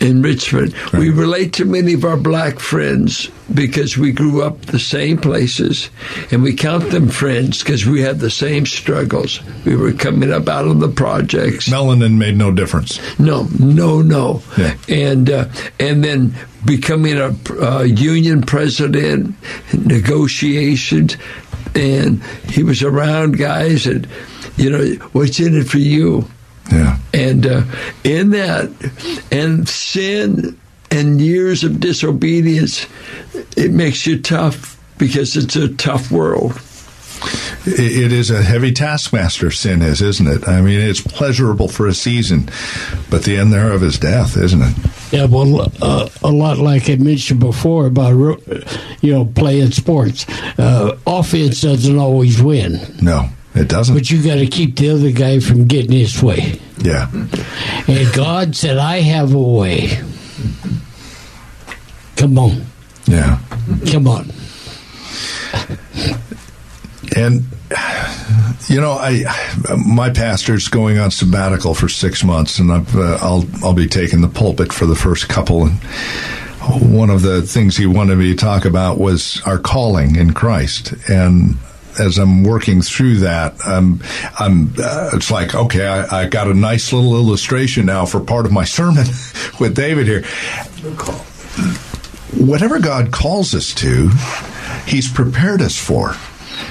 in 0.00 0.22
Richmond. 0.22 0.74
We 0.92 1.10
relate 1.10 1.52
to 1.54 1.64
many 1.64 1.94
of 1.94 2.04
our 2.04 2.16
black 2.16 2.58
friends 2.58 3.30
because 3.52 3.96
we 3.96 4.12
grew 4.12 4.42
up 4.42 4.60
the 4.66 4.78
same 4.78 5.18
places, 5.18 5.90
and 6.30 6.42
we 6.42 6.54
count 6.54 6.90
them 6.90 7.08
friends 7.08 7.62
because 7.62 7.86
we 7.86 8.02
had 8.02 8.18
the 8.18 8.30
same 8.30 8.66
struggles. 8.66 9.40
We 9.64 9.76
were 9.76 9.92
coming 9.92 10.32
up 10.32 10.48
out 10.48 10.66
of 10.66 10.80
the 10.80 10.88
projects. 10.88 11.68
Melanin 11.68 12.16
made 12.16 12.36
no 12.36 12.52
difference. 12.52 13.00
No, 13.18 13.48
no, 13.58 14.02
no. 14.02 14.42
Yeah. 14.58 14.74
And 14.88 15.30
uh, 15.30 15.48
and 15.78 16.04
then 16.04 16.34
becoming 16.64 17.18
a 17.18 17.34
uh, 17.60 17.82
union 17.82 18.42
president, 18.42 19.34
negotiations, 19.72 21.16
and 21.74 22.22
he 22.48 22.62
was 22.62 22.82
around 22.82 23.38
guys 23.38 23.86
and 23.86 24.08
you 24.56 24.70
know 24.70 24.84
what's 25.12 25.38
in 25.38 25.56
it 25.56 25.68
for 25.68 25.78
you. 25.78 26.26
Yeah. 26.70 26.98
And 27.14 27.46
uh, 27.46 27.62
in 28.04 28.30
that, 28.30 28.70
and 29.30 29.68
sin 29.68 30.58
and 30.90 31.20
years 31.20 31.64
of 31.64 31.80
disobedience, 31.80 32.86
it 33.56 33.70
makes 33.72 34.06
you 34.06 34.20
tough 34.20 34.80
because 34.98 35.36
it's 35.36 35.56
a 35.56 35.68
tough 35.74 36.10
world. 36.10 36.60
It, 37.66 38.04
it 38.04 38.12
is 38.12 38.30
a 38.30 38.42
heavy 38.42 38.72
taskmaster, 38.72 39.50
sin 39.50 39.82
is, 39.82 40.02
isn't 40.02 40.26
it? 40.26 40.46
I 40.46 40.60
mean, 40.60 40.80
it's 40.80 41.00
pleasurable 41.00 41.68
for 41.68 41.86
a 41.86 41.94
season, 41.94 42.48
but 43.10 43.24
the 43.24 43.36
end 43.38 43.52
thereof 43.52 43.82
is 43.82 43.98
death, 43.98 44.36
isn't 44.36 44.62
it? 44.62 44.74
Yeah, 45.12 45.24
well, 45.24 45.72
uh, 45.82 46.08
a 46.22 46.30
lot 46.30 46.58
like 46.58 46.90
I 46.90 46.96
mentioned 46.96 47.40
before 47.40 47.86
about 47.86 48.40
you 49.00 49.12
know 49.12 49.24
playing 49.24 49.70
sports. 49.70 50.26
Uh, 50.58 50.98
offense 51.06 51.62
doesn't 51.62 51.98
always 51.98 52.40
win, 52.40 52.80
No, 53.00 53.28
it 53.56 53.68
doesn't. 53.68 53.94
but 53.94 54.10
you 54.10 54.22
got 54.22 54.36
to 54.36 54.46
keep 54.46 54.76
the 54.76 54.90
other 54.90 55.10
guy 55.10 55.40
from 55.40 55.66
getting 55.66 55.92
his 55.92 56.22
way. 56.22 56.60
yeah. 56.78 57.10
And 57.88 58.12
God 58.14 58.54
said, 58.54 58.76
"I 58.78 59.00
have 59.00 59.34
a 59.34 59.38
way." 59.42 59.98
Come 62.16 62.38
on, 62.38 62.64
Yeah. 63.06 63.38
come 63.90 64.06
on. 64.08 64.30
And 67.16 67.44
you 68.68 68.80
know, 68.80 68.92
I 68.92 69.24
my 69.86 70.10
pastor's 70.10 70.68
going 70.68 70.98
on 70.98 71.10
sabbatical 71.10 71.74
for 71.74 71.88
six 71.88 72.24
months, 72.24 72.58
and 72.58 72.72
I've, 72.72 72.94
uh, 72.96 73.18
I'll 73.20 73.44
I'll 73.62 73.72
be 73.74 73.86
taking 73.86 74.20
the 74.22 74.28
pulpit 74.28 74.72
for 74.72 74.86
the 74.86 74.96
first 74.96 75.28
couple. 75.28 75.64
And 75.66 75.78
one 76.92 77.10
of 77.10 77.22
the 77.22 77.42
things 77.42 77.76
he 77.76 77.86
wanted 77.86 78.16
me 78.18 78.30
to 78.30 78.34
talk 78.36 78.64
about 78.64 78.98
was 78.98 79.40
our 79.46 79.58
calling 79.58 80.16
in 80.16 80.32
Christ, 80.32 80.94
and 81.08 81.56
as 81.98 82.18
I'm 82.18 82.44
working 82.44 82.82
through 82.82 83.16
that, 83.18 83.54
I'm, 83.64 84.00
I'm 84.38 84.74
uh, 84.78 85.10
it's 85.14 85.30
like 85.30 85.54
okay, 85.54 85.86
I, 85.86 86.22
I 86.22 86.28
got 86.28 86.48
a 86.48 86.54
nice 86.54 86.92
little 86.92 87.14
illustration 87.14 87.86
now 87.86 88.06
for 88.06 88.20
part 88.20 88.46
of 88.46 88.52
my 88.52 88.64
sermon 88.64 89.06
with 89.60 89.74
David 89.74 90.06
here. 90.06 90.22
Whatever 92.38 92.78
God 92.78 93.12
calls 93.12 93.54
us 93.54 93.72
to, 93.74 94.10
He's 94.86 95.10
prepared 95.10 95.62
us 95.62 95.78
for 95.78 96.14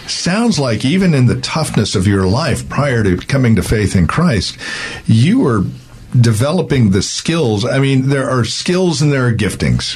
sounds 0.07 0.59
like 0.59 0.85
even 0.85 1.13
in 1.13 1.25
the 1.25 1.39
toughness 1.41 1.95
of 1.95 2.07
your 2.07 2.25
life 2.27 2.67
prior 2.69 3.03
to 3.03 3.17
coming 3.17 3.55
to 3.55 3.63
faith 3.63 3.95
in 3.95 4.07
Christ, 4.07 4.57
you 5.05 5.39
were 5.39 5.65
developing 6.21 6.91
the 6.91 7.01
skills. 7.01 7.65
I 7.65 7.79
mean, 7.79 8.09
there 8.09 8.29
are 8.29 8.45
skills 8.45 9.01
and 9.01 9.11
there 9.11 9.27
are 9.27 9.33
giftings. 9.33 9.95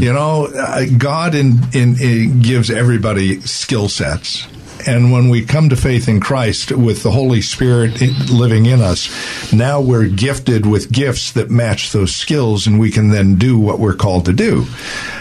You 0.00 0.12
know, 0.12 0.46
uh, 0.46 0.86
God 0.96 1.34
in, 1.34 1.58
in, 1.72 2.00
in 2.00 2.42
gives 2.42 2.70
everybody 2.70 3.40
skill 3.40 3.88
sets. 3.88 4.46
And 4.86 5.12
when 5.12 5.28
we 5.28 5.44
come 5.44 5.68
to 5.68 5.76
faith 5.76 6.08
in 6.08 6.20
Christ 6.20 6.72
with 6.72 7.02
the 7.02 7.10
Holy 7.10 7.40
Spirit 7.40 8.00
living 8.30 8.66
in 8.66 8.80
us, 8.80 9.52
now 9.52 9.80
we're 9.80 10.08
gifted 10.08 10.66
with 10.66 10.90
gifts 10.90 11.32
that 11.32 11.50
match 11.50 11.92
those 11.92 12.14
skills 12.14 12.66
and 12.66 12.80
we 12.80 12.90
can 12.90 13.10
then 13.10 13.36
do 13.36 13.58
what 13.58 13.78
we're 13.78 13.94
called 13.94 14.24
to 14.24 14.32
do. 14.32 14.66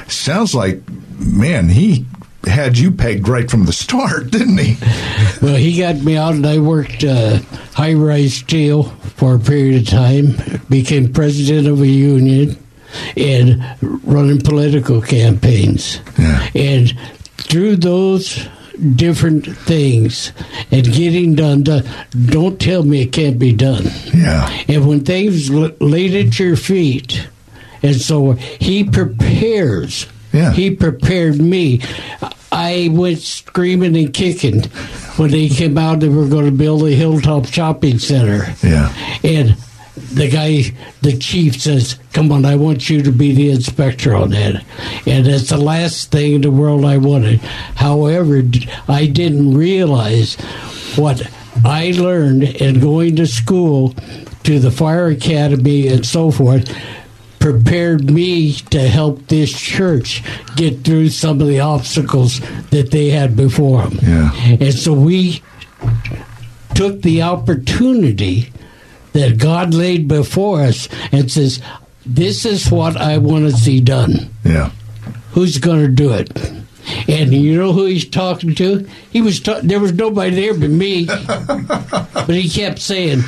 Sounds 0.08 0.56
like, 0.56 0.82
man, 1.20 1.70
he 1.70 2.06
had 2.46 2.78
you 2.78 2.92
pegged 2.92 3.28
right 3.28 3.50
from 3.50 3.66
the 3.66 3.74
start, 3.74 4.32
didn't 4.32 4.58
he? 4.58 4.78
Well, 5.42 5.56
he 5.56 5.78
got 5.78 5.98
me 5.98 6.18
out, 6.18 6.34
and 6.34 6.46
I 6.46 6.60
worked 6.60 7.04
uh, 7.04 7.40
high 7.74 7.94
rise 7.94 8.34
steel 8.36 8.84
for 8.84 9.36
a 9.36 9.40
period 9.40 9.82
of 9.84 9.88
time. 9.88 10.36
Became 10.70 11.14
president 11.14 11.68
of 11.68 11.82
a 11.82 11.88
union 11.88 12.58
and 13.16 13.64
running 14.04 14.40
political 14.40 15.02
campaigns. 15.02 16.00
Yeah. 16.18 16.50
And 16.56 16.98
through 17.38 17.78
those 17.78 18.48
different 18.96 19.46
things 19.46 20.32
and 20.72 20.84
getting 20.92 21.36
done, 21.36 21.64
done, 21.64 21.84
don't 22.26 22.60
tell 22.60 22.84
me 22.84 23.02
it 23.04 23.12
can't 23.14 23.38
be 23.38 23.54
done. 23.54 23.84
Yeah. 24.14 24.50
And 24.68 24.88
when 24.88 25.04
things 25.06 25.50
l- 25.52 25.72
laid 25.80 26.16
at 26.16 26.40
your 26.40 26.56
feet, 26.56 27.28
and 27.84 27.96
so 27.96 28.34
he 28.34 28.84
prepares. 28.84 30.08
Yeah. 30.34 30.52
He 30.52 30.72
prepared 30.76 31.40
me. 31.40 31.82
I 32.52 32.90
went 32.92 33.20
screaming 33.20 33.96
and 33.96 34.14
kicking 34.14 34.64
when 35.18 35.32
they 35.32 35.48
came 35.50 35.78
out. 35.78 36.02
They 36.02 36.10
were 36.10 36.28
going 36.28 36.46
to 36.46 36.52
build 36.52 36.84
a 36.84 36.92
hilltop 36.92 37.46
shopping 37.46 38.00
center. 38.00 38.54
Yeah. 38.62 38.94
And 39.24 39.56
the 40.14 40.30
guy, 40.30 40.76
the 41.02 41.18
chief 41.18 41.62
says, 41.62 41.98
Come 42.14 42.32
on, 42.32 42.46
I 42.46 42.56
want 42.56 42.90
you 42.90 43.02
to 43.04 43.12
be 43.12 43.34
the 43.34 43.52
inspector 43.52 44.16
on 44.16 44.32
that. 44.32 44.64
And 45.06 45.28
it's 45.28 45.50
the 45.50 45.58
last 45.58 46.12
thing 46.12 46.34
in 46.34 46.42
the 46.42 46.52
world 46.52 46.86
I 46.86 46.98
wanted. 46.98 47.40
However, 47.76 48.42
I 48.88 49.06
didn't 49.06 49.54
realize 49.54 50.36
what 50.96 51.30
I 51.64 51.92
learned 51.92 52.44
in 52.44 52.80
going 52.80 53.16
to 53.18 53.28
school 53.28 53.94
to 54.44 54.60
the 54.60 54.72
fire 54.72 55.08
academy 55.08 55.88
and 55.88 56.06
so 56.06 56.32
forth 56.32 56.70
prepared 57.42 58.10
me 58.10 58.54
to 58.54 58.80
help 58.88 59.28
this 59.28 59.52
church 59.52 60.24
get 60.56 60.86
through 60.86 61.10
some 61.10 61.42
of 61.42 61.48
the 61.48 61.60
obstacles 61.60 62.40
that 62.70 62.92
they 62.92 63.10
had 63.10 63.36
before 63.36 63.88
them. 63.88 64.00
Yeah. 64.02 64.32
And 64.62 64.74
so 64.74 64.94
we 64.94 65.42
took 66.76 67.02
the 67.02 67.24
opportunity 67.24 68.54
that 69.14 69.38
God 69.38 69.74
laid 69.74 70.08
before 70.08 70.62
us 70.62 70.88
and 71.12 71.30
says, 71.30 71.62
This 72.06 72.46
is 72.46 72.72
what 72.72 72.96
I 72.96 73.18
want 73.18 73.50
to 73.50 73.58
see 73.58 73.82
done. 73.82 74.30
Yeah. 74.46 74.72
Who's 75.32 75.58
going 75.58 75.82
to 75.82 75.92
do 75.92 76.14
it? 76.14 76.32
And 77.08 77.34
you 77.34 77.58
know 77.58 77.74
who 77.74 77.86
he's 77.86 78.08
talking 78.08 78.56
to? 78.56 78.88
He 79.12 79.22
was 79.22 79.40
ta- 79.40 79.62
there 79.64 79.80
was 79.80 79.94
nobody 79.94 80.36
there 80.36 80.54
but 80.54 80.70
me, 80.70 81.06
but 81.06 82.30
he 82.30 82.50
kept 82.50 82.80
saying, 82.80 83.22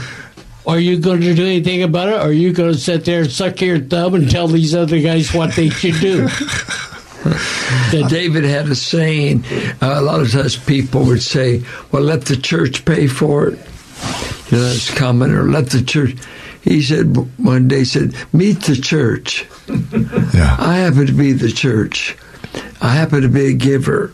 "Are 0.66 0.80
you 0.80 0.98
going 1.00 1.22
to 1.22 1.34
do 1.34 1.46
anything 1.46 1.84
about 1.84 2.10
it? 2.10 2.14
Or 2.16 2.30
are 2.30 2.32
you 2.32 2.54
going 2.54 2.72
to 2.74 2.78
sit 2.80 3.06
there 3.06 3.22
and 3.22 3.32
suck 3.32 3.62
your 3.62 3.80
thumb 3.80 4.16
and 4.16 4.30
tell 4.30 4.48
these 4.48 4.74
other 4.76 5.00
guys 5.02 5.34
what 5.34 5.56
they 5.56 5.70
should 5.70 6.00
do?" 6.00 6.28
That- 7.92 8.08
David 8.10 8.44
had 8.44 8.68
a 8.68 8.76
saying. 8.76 9.46
Uh, 9.82 9.94
a 9.96 10.02
lot 10.02 10.20
of 10.20 10.30
times 10.32 10.58
people 10.58 11.06
would 11.06 11.24
say, 11.24 11.64
"Well, 11.92 12.04
let 12.04 12.26
the 12.26 12.36
church 12.36 12.84
pay 12.86 13.08
for 13.08 13.48
it." 13.48 13.60
You 14.52 14.58
know, 14.58 14.64
that's 14.66 14.94
common. 14.94 15.32
Or 15.32 15.44
let 15.44 15.70
the 15.70 15.82
church. 15.82 16.16
He 16.62 16.82
said 16.82 17.16
one 17.38 17.68
day, 17.70 17.80
he 17.80 17.86
said, 17.86 18.14
"Meet 18.34 18.62
the 18.64 18.76
church." 18.76 19.46
Yeah. 20.34 20.56
I 20.60 20.76
happen 20.78 21.06
to 21.08 21.14
be 21.14 21.32
the 21.32 21.52
church. 21.52 22.18
I 22.82 22.90
happen 22.90 23.22
to 23.22 23.30
be 23.30 23.48
a 23.48 23.54
giver. 23.54 24.14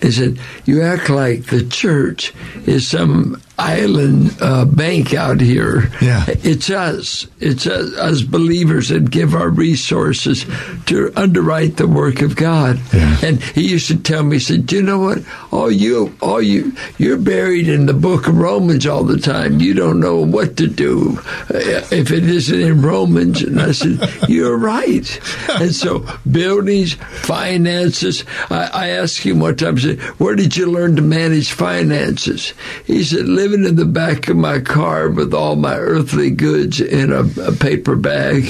He 0.00 0.10
said, 0.12 0.38
You 0.64 0.80
act 0.82 1.10
like 1.10 1.46
the 1.46 1.64
church 1.66 2.32
is 2.66 2.86
some 2.88 3.42
island 3.58 4.36
uh, 4.40 4.64
bank 4.64 5.14
out 5.14 5.40
here. 5.40 5.90
Yeah. 6.00 6.24
It's 6.28 6.70
us. 6.70 7.26
It's 7.40 7.66
us, 7.66 7.94
us 7.96 8.22
believers 8.22 8.88
that 8.88 9.10
give 9.10 9.34
our 9.34 9.48
resources 9.48 10.46
to 10.86 11.12
underwrite 11.16 11.76
the 11.76 11.88
work 11.88 12.22
of 12.22 12.36
God. 12.36 12.80
Yeah. 12.92 13.18
And 13.22 13.42
he 13.42 13.68
used 13.68 13.88
to 13.88 13.98
tell 13.98 14.22
me, 14.22 14.36
he 14.36 14.40
said, 14.40 14.70
you 14.70 14.82
know 14.82 15.00
what? 15.00 15.18
All 15.50 15.70
you, 15.70 16.16
all 16.20 16.40
you, 16.40 16.72
you're 16.98 17.18
buried 17.18 17.68
in 17.68 17.86
the 17.86 17.94
book 17.94 18.28
of 18.28 18.38
Romans 18.38 18.86
all 18.86 19.04
the 19.04 19.18
time. 19.18 19.60
You 19.60 19.74
don't 19.74 20.00
know 20.00 20.18
what 20.18 20.56
to 20.58 20.68
do 20.68 21.18
uh, 21.52 21.58
if 21.90 22.10
it 22.10 22.24
isn't 22.24 22.60
in 22.60 22.82
Romans. 22.82 23.42
And 23.42 23.60
I 23.60 23.72
said, 23.72 23.98
you're 24.28 24.56
right. 24.56 25.20
And 25.60 25.74
so 25.74 26.06
buildings, 26.30 26.94
finances. 26.94 28.24
I, 28.50 28.70
I 28.72 28.88
asked 28.90 29.18
him 29.18 29.40
one 29.40 29.56
time, 29.56 29.76
I 29.76 29.80
said, 29.80 30.00
where 30.20 30.36
did 30.36 30.56
you 30.56 30.70
learn 30.70 30.96
to 30.96 31.02
manage 31.02 31.52
finances? 31.52 32.54
He 32.86 33.02
said, 33.02 33.26
living 33.48 33.66
in 33.66 33.76
the 33.76 33.84
back 33.84 34.28
of 34.28 34.36
my 34.36 34.60
car 34.60 35.08
with 35.08 35.32
all 35.32 35.56
my 35.56 35.76
earthly 35.76 36.30
goods 36.30 36.80
in 36.80 37.12
a, 37.12 37.20
a 37.42 37.52
paper 37.52 37.96
bag. 37.96 38.44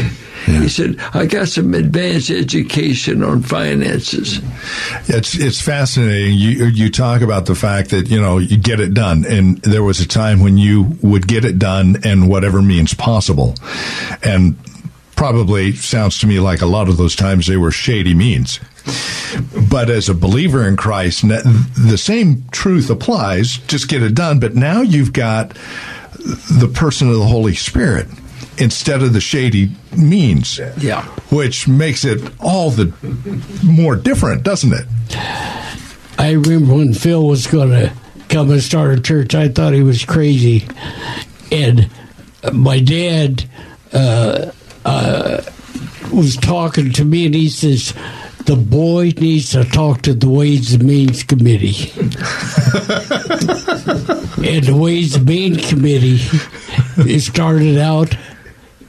He 0.47 0.69
said, 0.69 0.97
I 1.13 1.27
got 1.27 1.49
some 1.49 1.75
advanced 1.75 2.31
education 2.31 3.23
on 3.23 3.43
finances. 3.43 4.41
It's 5.07 5.35
it's 5.37 5.61
fascinating. 5.61 6.39
You 6.39 6.67
you 6.67 6.91
talk 6.91 7.21
about 7.21 7.47
the 7.47 7.55
fact 7.55 7.91
that 7.91 8.09
you 8.09 8.21
know 8.21 8.39
you 8.39 8.57
get 8.57 8.81
it 8.81 8.95
done, 8.95 9.27
and 9.27 9.59
there 9.59 9.83
was 9.83 10.01
a 10.01 10.09
time 10.09 10.41
when 10.41 10.57
you 10.57 10.97
would 11.03 11.29
get 11.29 11.45
it 11.45 11.59
done, 11.59 11.99
and 12.03 12.31
whatever 12.31 12.63
means 12.63 12.95
possible, 12.95 13.57
and 14.23 14.57
probably 15.19 15.73
sounds 15.73 16.17
to 16.21 16.29
me 16.29 16.39
like 16.39 16.61
a 16.61 16.67
lot 16.67 16.89
of 16.89 16.97
those 16.97 17.17
times 17.17 17.49
they 17.49 17.57
were 17.57 17.73
shady 17.73 18.15
means. 18.15 18.61
But 19.69 19.91
as 19.91 20.09
a 20.09 20.15
believer 20.15 20.67
in 20.67 20.77
Christ, 20.77 21.23
the 21.27 21.99
same 21.99 22.45
truth 22.53 22.89
applies. 22.89 23.59
Just 23.67 23.89
get 23.89 24.01
it 24.03 24.15
done. 24.15 24.39
But 24.39 24.55
now 24.55 24.81
you've 24.81 25.13
got 25.13 25.51
the 26.19 26.71
person 26.73 27.09
of 27.09 27.17
the 27.17 27.27
Holy 27.27 27.57
Spirit. 27.57 28.07
instead 28.59 29.03
of 29.03 29.13
the 29.13 29.21
shady 29.21 29.71
means. 29.97 30.59
Yeah. 30.79 31.03
Which 31.31 31.69
makes 31.69 32.05
it 32.05 32.21
all 32.41 32.71
the 32.71 32.93
more 33.65 33.97
different, 33.97 34.43
doesn't 34.43 34.73
it? 34.73 34.87
I 36.19 36.33
remember 36.33 36.75
when 36.75 36.95
Phil 36.95 37.27
was 37.27 37.47
going 37.47 37.71
to 37.71 37.93
come 38.29 38.51
and 38.51 38.63
start 38.63 38.99
a 38.99 39.01
church, 39.01 39.35
I 39.35 39.49
thought 39.49 39.73
he 39.73 39.83
was 39.83 40.05
crazy. 40.05 40.67
And 41.53 41.89
my 42.53 42.81
dad 42.81 43.49
uh, 43.93 44.51
uh, 44.89 45.43
was 46.13 46.37
talking 46.37 46.93
to 46.93 47.05
me, 47.05 47.27
and 47.27 47.35
he 47.35 47.49
says, 47.49 47.93
the 48.47 48.57
boy 48.57 49.13
needs 49.19 49.51
to 49.51 49.65
talk 49.65 50.01
to 50.03 50.15
the 50.15 50.29
Ways 50.29 50.73
and 50.73 50.85
Means 50.85 51.23
Committee. 51.23 51.91
and 54.49 54.65
the 54.65 54.75
Ways 54.75 55.17
and 55.17 55.27
Means 55.27 55.69
Committee, 55.69 56.19
it 56.97 57.21
started 57.21 57.77
out 57.77 58.17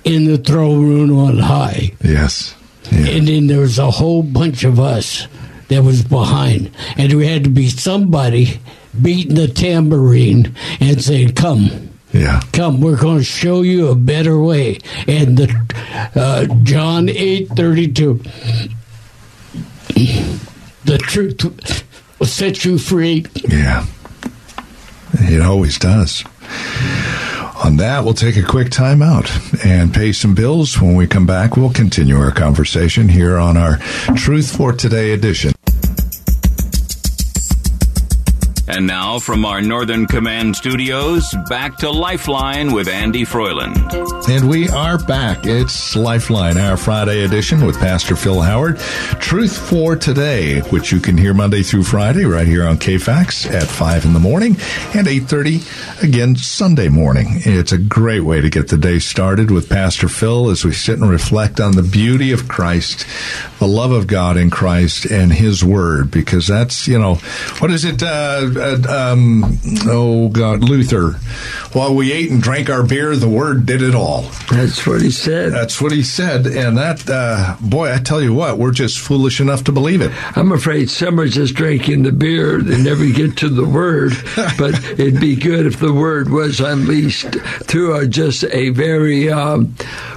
in 0.05 0.25
the 0.25 0.37
throne 0.37 0.87
room 0.87 1.17
on 1.17 1.39
high. 1.39 1.91
Yes. 2.01 2.55
Yeah. 2.89 3.07
And 3.09 3.27
then 3.27 3.47
there 3.47 3.59
was 3.59 3.77
a 3.77 3.91
whole 3.91 4.23
bunch 4.23 4.63
of 4.63 4.79
us 4.79 5.27
that 5.67 5.83
was 5.83 6.03
behind. 6.03 6.71
And 6.97 7.11
there 7.11 7.29
had 7.29 7.43
to 7.43 7.49
be 7.49 7.67
somebody 7.67 8.61
beating 9.01 9.35
the 9.35 9.49
tambourine 9.49 10.55
and 10.79 11.03
saying, 11.03 11.33
Come. 11.33 11.88
Yeah. 12.11 12.41
Come, 12.53 12.81
we're 12.81 12.97
going 12.97 13.19
to 13.19 13.23
show 13.23 13.61
you 13.61 13.89
a 13.89 13.95
better 13.95 14.39
way. 14.39 14.79
And 15.07 15.37
the 15.37 15.49
uh, 16.15 16.45
John 16.63 17.07
eight 17.07 17.49
thirty 17.49 17.91
two, 17.91 18.21
the 20.85 20.97
truth 20.97 21.83
will 22.19 22.25
set 22.27 22.65
you 22.65 22.77
free. 22.77 23.25
Yeah. 23.47 23.85
It 25.13 25.41
always 25.41 25.77
does. 25.77 26.23
On 27.63 27.75
that, 27.77 28.03
we'll 28.03 28.13
take 28.13 28.37
a 28.37 28.43
quick 28.43 28.69
time 28.69 29.01
out 29.01 29.29
and 29.65 29.93
pay 29.93 30.11
some 30.13 30.33
bills. 30.33 30.79
When 30.81 30.95
we 30.95 31.07
come 31.07 31.25
back, 31.25 31.57
we'll 31.57 31.73
continue 31.73 32.17
our 32.17 32.31
conversation 32.31 33.09
here 33.09 33.37
on 33.37 33.57
our 33.57 33.77
Truth 34.15 34.55
for 34.55 34.71
Today 34.71 35.11
edition. 35.11 35.51
And 38.71 38.85
now 38.85 39.17
from 39.17 39.45
our 39.45 39.63
Northern 39.63 40.05
Command 40.05 40.55
studios, 40.55 41.33
back 41.49 41.77
to 41.77 41.89
Lifeline 41.89 42.71
with 42.71 42.87
Andy 42.87 43.23
Froiland. 43.23 44.29
And 44.29 44.47
we 44.47 44.69
are 44.69 44.99
back. 44.99 45.39
It's 45.47 45.95
Lifeline, 45.95 46.55
our 46.55 46.77
Friday 46.77 47.23
edition 47.23 47.65
with 47.65 47.79
Pastor 47.79 48.15
Phil 48.15 48.39
Howard. 48.39 48.77
Truth 49.19 49.57
for 49.57 49.95
Today, 49.95 50.59
which 50.69 50.91
you 50.91 50.99
can 50.99 51.17
hear 51.17 51.33
Monday 51.33 51.63
through 51.63 51.83
Friday 51.83 52.25
right 52.25 52.47
here 52.47 52.63
on 52.63 52.77
KFAX 52.77 53.51
at 53.51 53.67
5 53.67 54.05
in 54.05 54.13
the 54.13 54.19
morning 54.19 54.51
and 54.93 55.07
8.30 55.07 56.03
again 56.03 56.35
Sunday 56.35 56.89
morning. 56.89 57.25
It's 57.45 57.71
a 57.71 57.79
great 57.79 58.21
way 58.21 58.39
to 58.39 58.51
get 58.51 58.67
the 58.67 58.77
day 58.77 58.99
started 58.99 59.49
with 59.49 59.67
Pastor 59.67 60.07
Phil 60.07 60.51
as 60.51 60.63
we 60.63 60.73
sit 60.73 60.99
and 60.99 61.09
reflect 61.09 61.59
on 61.59 61.71
the 61.71 61.81
beauty 61.81 62.31
of 62.33 62.47
Christ, 62.47 63.07
the 63.57 63.67
love 63.67 63.91
of 63.91 64.05
God 64.05 64.37
in 64.37 64.51
Christ 64.51 65.05
and 65.05 65.33
His 65.33 65.65
Word, 65.65 66.11
because 66.11 66.45
that's, 66.45 66.87
you 66.87 66.99
know, 66.99 67.15
what 67.57 67.71
is 67.71 67.83
it? 67.83 68.03
Uh, 68.03 68.58
uh, 68.59 69.11
um, 69.13 69.57
oh 69.85 70.29
God, 70.29 70.63
Luther. 70.63 71.13
While 71.73 71.95
we 71.95 72.11
ate 72.11 72.31
and 72.31 72.41
drank 72.41 72.69
our 72.69 72.83
beer, 72.83 73.15
the 73.15 73.29
Word 73.29 73.65
did 73.65 73.81
it 73.81 73.95
all. 73.95 74.23
That's 74.51 74.85
what 74.85 75.01
he 75.01 75.11
said. 75.11 75.53
That's 75.53 75.79
what 75.81 75.91
he 75.91 76.03
said, 76.03 76.45
and 76.47 76.77
that 76.77 77.07
uh, 77.09 77.55
boy, 77.61 77.93
I 77.93 77.99
tell 77.99 78.21
you 78.21 78.33
what, 78.33 78.57
we're 78.57 78.71
just 78.71 78.99
foolish 78.99 79.39
enough 79.39 79.63
to 79.65 79.71
believe 79.71 80.01
it. 80.01 80.11
I'm 80.37 80.51
afraid 80.51 80.89
some 80.89 81.19
are 81.19 81.27
just 81.27 81.53
drinking 81.55 82.03
the 82.03 82.11
beer. 82.11 82.59
They 82.61 82.81
never 82.81 83.05
get 83.09 83.37
to 83.37 83.49
the 83.49 83.65
word. 83.65 84.13
But 84.57 84.75
it'd 84.99 85.21
be 85.21 85.35
good 85.35 85.65
if 85.65 85.79
the 85.79 85.93
word 85.93 86.29
was 86.29 86.59
unleashed 86.59 87.35
through 87.63 87.95
a, 87.95 88.07
just 88.07 88.43
a 88.45 88.69
very, 88.71 89.29
um, 89.31 89.67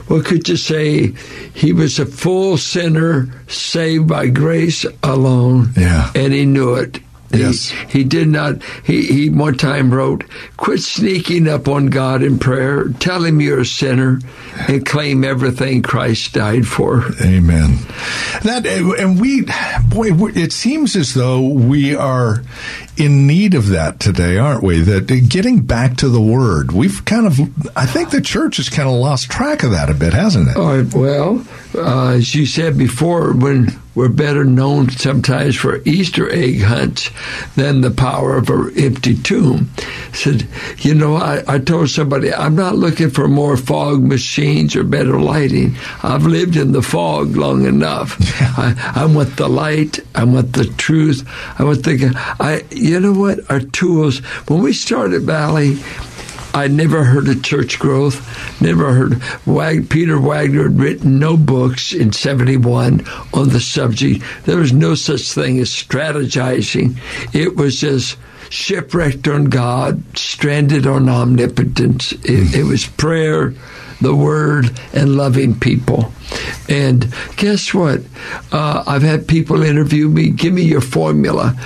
what 0.09 0.24
could 0.24 0.48
you 0.48 0.57
say? 0.57 1.12
He 1.55 1.72
was 1.72 1.98
a 1.98 2.07
full 2.07 2.57
sinner, 2.57 3.28
saved 3.46 4.09
by 4.09 4.28
grace 4.28 4.85
alone, 5.02 5.70
Yeah. 5.76 6.11
and 6.14 6.33
he 6.33 6.44
knew 6.44 6.74
it. 6.74 6.98
Yes. 7.33 7.71
He, 7.71 7.99
he 7.99 8.05
did 8.05 8.29
not. 8.29 8.62
He, 8.85 9.03
he 9.03 9.31
one 9.31 9.57
time 9.57 9.92
wrote, 9.92 10.25
"Quit 10.57 10.81
sneaking 10.81 11.49
up 11.49 11.68
on 11.68 11.87
God 11.87 12.23
in 12.23 12.38
prayer. 12.38 12.88
Tell 13.01 13.25
Him 13.25 13.40
you're 13.40 13.61
a 13.61 13.66
sinner, 13.66 14.21
and 14.68 14.85
claim 14.85 15.25
everything 15.25 15.83
Christ 15.83 16.35
died 16.35 16.66
for." 16.66 17.05
Amen. 17.23 17.79
That 18.42 18.66
and 18.66 19.21
we, 19.21 19.42
boy, 19.88 20.11
it 20.35 20.53
seems 20.53 20.97
as 20.97 21.14
though 21.14 21.47
we 21.47 21.95
are 21.95 22.42
in 22.96 23.26
need 23.26 23.55
of 23.55 23.68
that 23.68 24.00
today, 24.00 24.37
aren't 24.38 24.62
we? 24.62 24.81
That 24.81 25.07
getting 25.28 25.61
back 25.61 25.96
to 25.98 26.09
the 26.09 26.20
Word, 26.20 26.72
we've 26.72 27.05
kind 27.05 27.26
of, 27.26 27.38
I 27.76 27.87
think 27.87 28.11
the 28.11 28.20
church 28.20 28.59
has 28.59 28.68
kind 28.68 28.88
of 28.88 28.94
lost 28.94 29.31
track 29.31 29.62
of 29.62 29.70
that 29.70 29.90
a 29.90 29.94
bit, 29.94 30.12
hasn't 30.12 30.48
it? 30.48 30.57
Right, 30.57 30.94
well, 30.94 31.44
uh, 31.74 32.11
as 32.11 32.35
you 32.35 32.46
said 32.46 32.76
before, 32.76 33.33
when 33.33 33.81
we're 33.94 34.09
better 34.09 34.44
known 34.44 34.88
sometimes 34.88 35.57
for 35.57 35.83
Easter 35.85 36.31
egg 36.31 36.62
hunts 36.62 37.11
than 37.57 37.83
the 37.83 37.90
power 37.90 38.37
of 38.37 38.48
an 38.48 38.72
empty 38.78 39.14
tomb. 39.14 39.70
Said, 40.14 40.46
you 40.78 40.94
know, 40.94 41.16
I, 41.16 41.42
I 41.46 41.59
told 41.59 41.90
somebody 41.90 42.33
I'm 42.33 42.55
not 42.55 42.76
looking 42.76 43.11
for 43.11 43.28
more 43.28 43.57
fog 43.57 44.02
machines 44.02 44.74
or 44.76 44.85
better 44.85 45.20
lighting. 45.20 45.76
I've 46.02 46.24
lived 46.24 46.57
in 46.57 46.72
the 46.72 46.83
fog 46.83 47.37
long 47.37 47.66
enough. 47.66 48.16
I, 48.59 48.92
I 48.94 49.05
want 49.05 49.37
the 49.37 49.48
light. 49.48 50.00
I 50.14 50.24
want 50.24 50.55
the 50.55 50.64
truth. 50.64 51.28
I 51.59 51.64
want 51.64 51.85
the. 51.85 52.12
I. 52.40 52.64
You 52.83 53.01
know 53.01 53.12
what? 53.12 53.51
Our 53.51 53.61
tools. 53.61 54.18
When 54.49 54.62
we 54.62 54.73
started 54.73 55.23
Valley. 55.23 55.79
I 56.55 56.68
never 56.68 57.03
heard 57.03 57.29
of 57.29 57.42
church 57.42 57.79
growth. 57.79 58.21
Never 58.61 58.92
heard. 58.92 59.23
Wag, 59.47 59.88
Peter 59.88 60.18
Wagner 60.18 60.64
had 60.64 60.79
written 60.79 61.18
no 61.18 61.38
books 61.38 61.95
in 61.95 62.12
'71 62.12 63.07
on 63.33 63.49
the 63.49 63.61
subject. 63.61 64.23
There 64.45 64.59
was 64.59 64.73
no 64.73 64.95
such 64.95 65.33
thing 65.33 65.59
as 65.61 65.71
strategizing. 65.71 66.99
It 67.33 67.57
was 67.57 67.81
just 67.81 68.18
shipwrecked 68.51 69.29
on 69.29 69.47
God, 69.47 70.03
stranded 70.14 70.87
on 70.87 71.09
omnipotence. 71.09 72.12
It, 72.12 72.55
it 72.55 72.64
was 72.64 72.85
prayer, 72.87 73.55
the 74.03 74.14
Word, 74.14 74.79
and 74.92 75.16
loving 75.16 75.59
people. 75.59 76.12
And 76.68 77.12
guess 77.37 77.73
what? 77.73 78.03
Uh, 78.51 78.85
I've 78.87 79.03
had 79.03 79.27
people 79.27 79.62
interview 79.62 80.09
me. 80.09 80.29
Give 80.31 80.53
me 80.53 80.62
your 80.62 80.81
formula. 80.83 81.57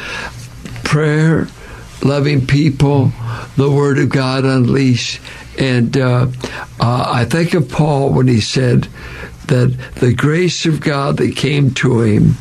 Prayer, 0.87 1.49
loving 2.03 2.46
people, 2.46 3.12
the 3.57 3.70
Word 3.70 3.99
of 3.99 4.09
God 4.09 4.44
unleashed. 4.44 5.20
And 5.59 5.96
uh, 5.96 6.29
uh, 6.81 7.11
I 7.12 7.25
think 7.25 7.55
of 7.55 7.68
Paul 7.68 8.12
when 8.12 8.29
he 8.29 8.40
said 8.40 8.88
that 9.49 9.77
the 9.96 10.14
grace 10.14 10.64
of 10.64 10.81
God 10.81 11.16
that 11.18 11.37
came 11.37 11.72
to 11.75 12.01
him, 12.01 12.37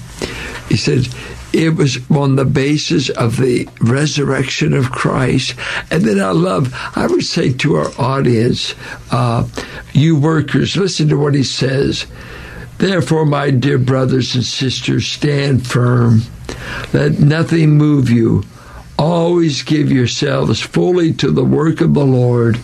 he 0.69 0.77
said, 0.77 1.07
it 1.53 1.75
was 1.75 1.97
on 2.11 2.35
the 2.35 2.45
basis 2.45 3.09
of 3.09 3.37
the 3.37 3.67
resurrection 3.81 4.73
of 4.73 4.91
Christ. 4.91 5.55
And 5.89 6.03
then 6.03 6.19
I 6.19 6.31
love, 6.31 6.73
I 6.95 7.07
would 7.07 7.23
say 7.23 7.51
to 7.53 7.75
our 7.75 7.91
audience, 7.97 8.75
uh, 9.11 9.47
you 9.93 10.19
workers, 10.19 10.75
listen 10.75 11.07
to 11.09 11.17
what 11.17 11.33
he 11.33 11.43
says. 11.43 12.05
Therefore, 12.77 13.25
my 13.25 13.51
dear 13.51 13.77
brothers 13.77 14.35
and 14.35 14.43
sisters, 14.43 15.07
stand 15.07 15.65
firm. 15.65 16.21
Let 16.93 17.19
nothing 17.19 17.71
move 17.71 18.09
you. 18.09 18.43
Always 18.97 19.63
give 19.63 19.91
yourselves 19.91 20.61
fully 20.61 21.13
to 21.13 21.31
the 21.31 21.45
work 21.45 21.81
of 21.81 21.93
the 21.93 22.05
Lord, 22.05 22.59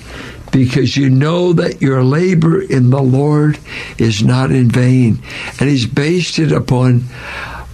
because 0.52 0.97
you 0.97 1.10
know 1.10 1.54
that 1.54 1.82
your 1.82 2.04
labor 2.04 2.62
in 2.62 2.89
the 2.89 3.02
Lord 3.02 3.58
is 3.97 4.24
not 4.24 4.52
in 4.52 4.69
vain. 4.69 5.21
And 5.60 5.69
he's 5.69 5.86
based 5.86 6.39
it 6.39 6.52
upon 6.52 7.06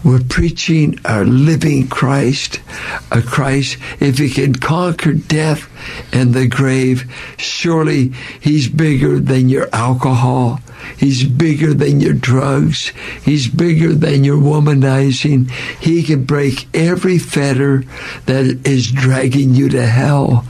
we're 0.03 0.19
preaching 0.19 0.99
a 1.03 1.23
living 1.23 1.87
Christ, 1.87 2.61
a 3.11 3.21
Christ. 3.21 3.77
If 3.99 4.17
he 4.17 4.29
can 4.29 4.55
conquer 4.55 5.13
death 5.13 5.69
and 6.13 6.33
the 6.33 6.47
grave, 6.47 7.11
surely 7.37 8.09
he's 8.39 8.67
bigger 8.67 9.19
than 9.19 9.49
your 9.49 9.69
alcohol. 9.73 10.59
He's 10.95 11.23
bigger 11.23 11.73
than 11.73 11.99
your 11.99 12.13
drugs. 12.13 12.89
He's 13.23 13.47
bigger 13.47 13.93
than 13.93 14.23
your 14.23 14.37
womanizing. 14.37 15.49
He 15.79 16.03
can 16.03 16.23
break 16.23 16.67
every 16.73 17.17
fetter 17.17 17.83
that 18.25 18.61
is 18.65 18.91
dragging 18.91 19.53
you 19.53 19.69
to 19.69 19.85
hell. 19.85 20.45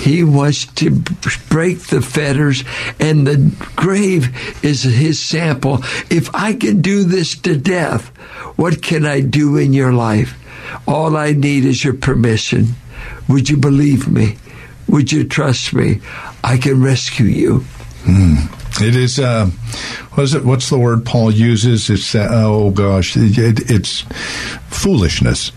He 0.00 0.24
wants 0.24 0.66
to 0.66 1.02
break 1.48 1.80
the 1.80 2.00
fetters, 2.00 2.64
and 2.98 3.26
the 3.26 3.52
grave 3.76 4.64
is 4.64 4.82
his 4.82 5.20
sample. 5.20 5.78
If 6.10 6.34
I 6.34 6.54
can 6.54 6.80
do 6.80 7.04
this 7.04 7.36
to 7.40 7.56
death, 7.56 8.08
what 8.56 8.82
can 8.82 9.04
I 9.04 9.20
do 9.20 9.56
in 9.56 9.72
your 9.72 9.92
life? 9.92 10.38
All 10.86 11.16
I 11.16 11.32
need 11.32 11.64
is 11.64 11.84
your 11.84 11.94
permission. 11.94 12.68
Would 13.28 13.48
you 13.50 13.56
believe 13.56 14.08
me? 14.08 14.36
Would 14.88 15.12
you 15.12 15.24
trust 15.24 15.72
me? 15.72 16.00
I 16.44 16.56
can 16.58 16.82
rescue 16.82 17.26
you. 17.26 17.64
It 18.80 18.96
is. 18.96 19.18
Uh, 19.18 19.46
what 20.14 20.24
is 20.24 20.34
it? 20.34 20.44
What's 20.44 20.70
the 20.70 20.78
word 20.78 21.04
Paul 21.04 21.30
uses? 21.30 21.88
It's 21.90 22.14
uh, 22.14 22.28
oh 22.30 22.70
gosh, 22.70 23.16
it, 23.16 23.70
it's 23.70 24.04
foolishness. 24.70 25.52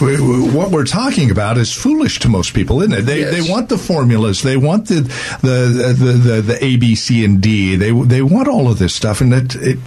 what 0.00 0.70
we're 0.72 0.84
talking 0.84 1.30
about 1.30 1.56
is 1.56 1.72
foolish 1.72 2.18
to 2.20 2.28
most 2.28 2.52
people, 2.54 2.82
isn't 2.82 2.92
it? 2.98 3.02
They 3.02 3.20
Yes. 3.20 3.32
they 3.32 3.50
want 3.50 3.68
the 3.68 3.78
formulas, 3.78 4.42
they 4.42 4.56
want 4.56 4.88
the 4.88 5.02
the 5.42 5.94
the 5.96 6.12
the, 6.12 6.42
the 6.42 6.64
A 6.64 6.76
B 6.76 6.94
C 6.96 7.24
and 7.24 7.40
D. 7.40 7.76
They 7.76 7.92
they 7.92 8.22
want 8.22 8.48
all 8.48 8.68
of 8.68 8.78
this 8.78 8.94
stuff, 8.94 9.20
and 9.20 9.32
it, 9.32 9.54
it 9.54 9.78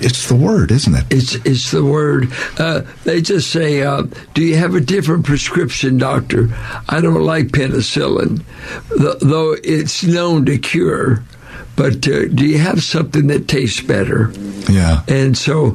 it's 0.00 0.28
the 0.28 0.34
word, 0.34 0.70
isn't 0.70 0.94
it? 0.94 1.04
It's 1.10 1.34
it's 1.46 1.70
the 1.70 1.84
word. 1.84 2.32
Uh, 2.58 2.82
they 3.04 3.20
just 3.20 3.50
say, 3.50 3.82
uh, 3.82 4.04
"Do 4.34 4.42
you 4.42 4.56
have 4.56 4.74
a 4.74 4.80
different 4.80 5.24
prescription, 5.24 5.98
doctor?" 5.98 6.48
I 6.88 7.00
don't 7.00 7.22
like 7.22 7.48
penicillin, 7.48 8.42
th- 8.96 9.18
though 9.20 9.56
it's 9.62 10.04
known 10.04 10.46
to 10.46 10.58
cure. 10.58 11.22
But 11.76 12.06
uh, 12.06 12.28
do 12.28 12.46
you 12.46 12.58
have 12.58 12.82
something 12.82 13.26
that 13.28 13.48
tastes 13.48 13.80
better? 13.80 14.32
Yeah. 14.70 15.02
And 15.08 15.36
so 15.36 15.74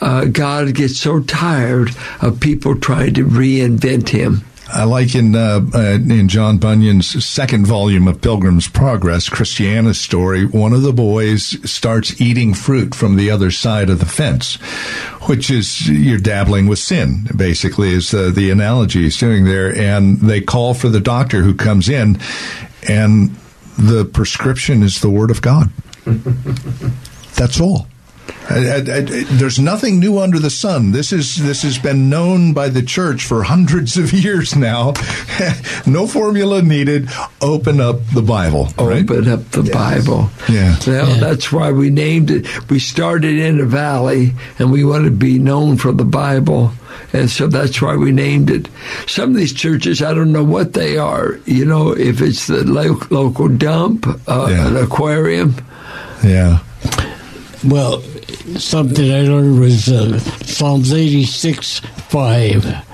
uh, 0.00 0.26
God 0.26 0.74
gets 0.74 0.98
so 0.98 1.20
tired 1.20 1.90
of 2.22 2.40
people 2.40 2.78
trying 2.78 3.14
to 3.14 3.24
reinvent 3.26 4.08
Him. 4.08 4.44
I 4.72 4.84
like 4.84 5.14
in 5.14 5.34
uh, 5.34 5.60
uh, 5.74 5.98
in 5.98 6.28
John 6.28 6.58
Bunyan's 6.58 7.24
second 7.24 7.66
volume 7.66 8.06
of 8.06 8.20
Pilgrim's 8.20 8.68
Progress, 8.68 9.28
Christiana's 9.28 10.00
story. 10.00 10.44
One 10.44 10.72
of 10.72 10.82
the 10.82 10.92
boys 10.92 11.58
starts 11.68 12.20
eating 12.20 12.54
fruit 12.54 12.94
from 12.94 13.16
the 13.16 13.30
other 13.30 13.50
side 13.50 13.90
of 13.90 13.98
the 13.98 14.06
fence, 14.06 14.56
which 15.28 15.50
is 15.50 15.88
you're 15.88 16.18
dabbling 16.18 16.66
with 16.68 16.78
sin. 16.78 17.26
Basically, 17.34 17.90
is 17.90 18.14
uh, 18.14 18.30
the 18.34 18.50
analogy 18.50 19.02
he's 19.02 19.18
doing 19.18 19.44
there. 19.44 19.74
And 19.74 20.18
they 20.20 20.40
call 20.40 20.74
for 20.74 20.88
the 20.88 21.00
doctor 21.00 21.42
who 21.42 21.54
comes 21.54 21.88
in, 21.88 22.20
and 22.88 23.34
the 23.76 24.04
prescription 24.04 24.82
is 24.82 25.00
the 25.00 25.10
Word 25.10 25.30
of 25.30 25.42
God. 25.42 25.70
That's 27.34 27.60
all. 27.60 27.86
I, 28.48 28.54
I, 28.56 28.76
I, 28.78 29.00
there's 29.38 29.58
nothing 29.60 30.00
new 30.00 30.18
under 30.18 30.38
the 30.40 30.50
sun. 30.50 30.90
This 30.90 31.12
is 31.12 31.36
this 31.36 31.62
has 31.62 31.78
been 31.78 32.10
known 32.10 32.52
by 32.52 32.68
the 32.68 32.82
church 32.82 33.24
for 33.24 33.42
hundreds 33.44 33.96
of 33.96 34.12
years 34.12 34.56
now. 34.56 34.94
no 35.86 36.06
formula 36.08 36.60
needed. 36.62 37.08
Open 37.40 37.80
up 37.80 38.04
the 38.14 38.22
Bible. 38.22 38.64
right? 38.78 39.08
Open 39.08 39.28
up 39.28 39.44
the 39.50 39.62
Bible. 39.72 40.30
Yeah. 40.48 40.76
Well, 40.86 41.08
Yeah. 41.10 41.16
that's 41.20 41.52
why 41.52 41.70
we 41.70 41.90
named 41.90 42.30
it. 42.30 42.68
We 42.70 42.80
started 42.80 43.38
in 43.38 43.60
a 43.60 43.66
valley, 43.66 44.32
and 44.58 44.72
we 44.72 44.84
want 44.84 45.04
to 45.04 45.10
be 45.12 45.38
known 45.38 45.76
for 45.76 45.92
the 45.92 46.04
Bible. 46.04 46.72
And 47.12 47.30
so 47.30 47.46
that's 47.46 47.80
why 47.80 47.96
we 47.96 48.10
named 48.12 48.50
it. 48.50 48.68
Some 49.06 49.30
of 49.30 49.36
these 49.36 49.52
churches, 49.52 50.02
I 50.02 50.12
don't 50.14 50.32
know 50.32 50.44
what 50.44 50.72
they 50.74 50.96
are. 50.98 51.38
You 51.46 51.64
know, 51.64 51.90
if 51.92 52.20
it's 52.20 52.46
the 52.48 52.64
lo- 52.64 53.00
local 53.10 53.48
dump, 53.48 54.06
uh, 54.28 54.46
Yeah. 54.50 54.68
an 54.68 54.76
aquarium. 54.76 55.54
Yeah. 56.24 56.58
Well, 57.64 58.02
something 58.58 59.12
I 59.12 59.22
learned 59.22 59.60
was 59.60 59.88
uh, 59.88 60.18
Psalms 60.18 60.92
86 60.92 61.80
5. 61.80 62.86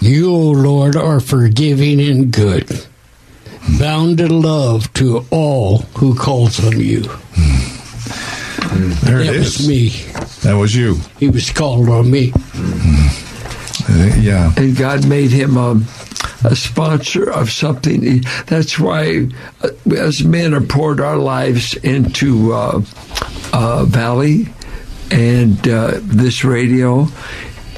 You, 0.00 0.34
O 0.34 0.50
Lord, 0.50 0.96
are 0.96 1.20
forgiving 1.20 2.00
and 2.00 2.32
good, 2.32 2.86
bound 3.78 4.20
in 4.20 4.40
love 4.40 4.92
to 4.94 5.26
all 5.30 5.78
who 5.98 6.14
calls 6.14 6.64
on 6.64 6.80
you. 6.80 7.02
There 9.02 9.18
that 9.18 9.34
it 9.34 9.38
was 9.38 9.68
me. 9.68 9.88
That 10.42 10.54
was 10.58 10.74
you. 10.74 10.96
He 11.18 11.28
was 11.28 11.50
called 11.50 11.88
on 11.88 12.10
me. 12.10 12.32
Uh, 13.88 14.16
yeah. 14.20 14.52
and 14.56 14.76
God 14.76 15.06
made 15.06 15.32
him 15.32 15.58
um, 15.58 15.84
a 16.44 16.54
sponsor 16.56 17.30
of 17.30 17.50
something. 17.50 18.22
That's 18.46 18.78
why, 18.78 19.28
uh, 19.62 19.68
as 19.94 20.24
men, 20.24 20.52
have 20.52 20.68
poured 20.68 21.00
our 21.00 21.16
lives 21.16 21.74
into 21.76 22.52
uh, 22.52 22.82
uh, 23.52 23.84
Valley 23.84 24.48
and 25.10 25.68
uh, 25.68 25.98
this 26.02 26.44
radio. 26.44 27.06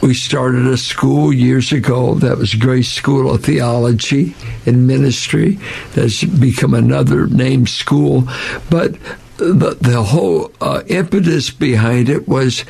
We 0.03 0.15
started 0.15 0.67
a 0.67 0.77
school 0.77 1.33
years 1.33 1.71
ago 1.71 2.15
that 2.17 2.37
was 2.37 2.55
Grace 2.55 2.93
School 2.93 3.33
of 3.33 3.45
Theology 3.45 4.35
and 4.67 4.87
Ministry. 4.89 5.61
That's 5.95 6.25
become 6.25 6.75
another 6.75 7.29
named 7.29 7.69
school, 7.69 8.29
but 8.69 8.97
the, 9.43 9.77
the 9.81 10.03
whole 10.03 10.53
uh, 10.61 10.83
impetus 10.87 11.51
behind 11.51 12.09
it 12.09 12.29
was 12.29 12.65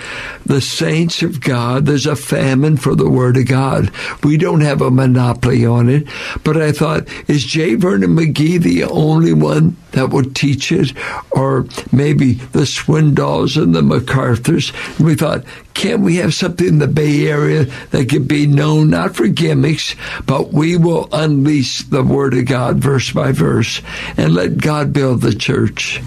the 0.47 0.61
saints 0.61 1.23
of 1.23 1.41
God. 1.41 1.87
There's 1.87 2.07
a 2.07 2.17
famine 2.17 2.77
for 2.77 2.95
the 2.95 3.11
Word 3.11 3.37
of 3.37 3.47
God. 3.47 3.91
We 4.23 4.37
don't 4.37 4.61
have 4.61 4.81
a 4.81 4.91
monopoly 4.91 5.67
on 5.67 5.89
it. 5.89 6.07
But 6.45 6.57
I 6.57 6.73
thought, 6.73 7.09
is 7.29 7.45
J. 7.45 7.75
Vernon 7.75 8.17
McGee 8.17 8.61
the 8.61 8.85
only 8.85 9.33
one 9.33 9.77
that 9.93 10.11
would 10.11 10.35
teach 10.35 10.73
it? 10.73 10.93
Or 11.31 11.67
maybe 11.91 12.35
the 12.35 12.67
Swindolls 12.67 13.57
and 13.57 13.75
the 13.75 13.83
MacArthurs? 13.83 14.73
And 14.99 15.07
we 15.07 15.15
thought, 15.15 15.45
can 15.75 16.03
we 16.03 16.17
have 16.17 16.35
something 16.35 16.67
in 16.67 16.79
the 16.79 16.89
Bay 16.89 17.29
Area 17.29 17.65
that 17.91 18.09
could 18.09 18.29
be 18.29 18.47
known 18.47 18.91
not 18.91 19.17
for 19.17 19.27
gimmicks, 19.29 19.95
but 20.27 20.53
we 20.53 20.77
will 20.77 21.09
unleash 21.13 21.83
the 21.83 22.03
Word 22.03 22.35
of 22.35 22.45
God 22.47 22.77
verse 22.79 23.11
by 23.13 23.33
verse 23.33 23.81
and 24.17 24.35
let 24.35 24.59
God 24.59 24.93
build 24.93 25.21
the 25.23 25.35
church. 25.35 26.01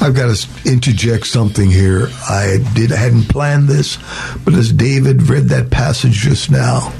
I've 0.00 0.14
got 0.14 0.34
to 0.34 0.70
interject 0.70 1.26
something 1.26 1.70
here. 1.70 2.08
I 2.28 2.58
did 2.74 2.92
I 2.92 2.96
hadn't 2.96 3.28
planned 3.28 3.68
this, 3.68 3.96
but 4.44 4.54
as 4.54 4.72
David 4.72 5.22
read 5.28 5.44
that 5.44 5.70
passage 5.70 6.12
just 6.12 6.50
now, 6.50 6.92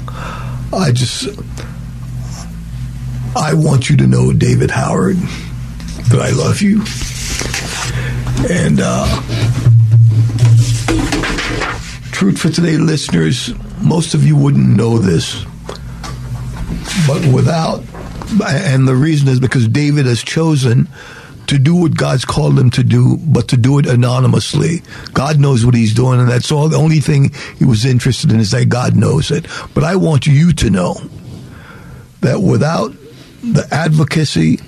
I 0.73 0.91
just 0.91 1.27
I 3.35 3.53
want 3.53 3.89
you 3.89 3.97
to 3.97 4.07
know, 4.07 4.31
David 4.31 4.71
Howard, 4.71 5.17
that 6.09 6.21
I 6.21 6.31
love 6.31 6.61
you. 6.61 6.83
And 8.49 8.79
uh, 8.81 9.05
truth 12.11 12.39
for 12.39 12.49
today, 12.49 12.77
listeners, 12.77 13.53
most 13.81 14.13
of 14.13 14.25
you 14.25 14.35
wouldn't 14.35 14.67
know 14.67 14.97
this, 14.97 15.43
but 17.07 17.25
without, 17.33 17.83
and 18.43 18.87
the 18.87 18.95
reason 18.95 19.27
is 19.27 19.39
because 19.39 19.67
David 19.67 20.05
has 20.05 20.23
chosen 20.23 20.87
to 21.47 21.57
do 21.57 21.75
what 21.75 21.95
God's 21.95 22.25
called 22.25 22.57
him 22.57 22.69
to 22.71 22.83
do, 22.83 23.17
but 23.17 23.49
to 23.49 23.57
do 23.57 23.79
it 23.79 23.85
anonymously. 23.85 24.81
God 25.13 25.39
knows 25.39 25.65
what 25.65 25.75
he's 25.75 25.93
doing, 25.93 26.19
and 26.19 26.29
that's 26.29 26.51
all. 26.51 26.69
The 26.69 26.77
only 26.77 26.99
thing 26.99 27.31
he 27.57 27.65
was 27.65 27.85
interested 27.85 28.31
in 28.31 28.39
is 28.39 28.51
that 28.51 28.65
God 28.69 28.95
knows 28.95 29.31
it. 29.31 29.45
But 29.73 29.83
I 29.83 29.95
want 29.95 30.25
you 30.25 30.53
to 30.53 30.69
know 30.69 30.95
that 32.21 32.39
without 32.39 32.93
the 33.43 33.67
advocacy 33.71 34.59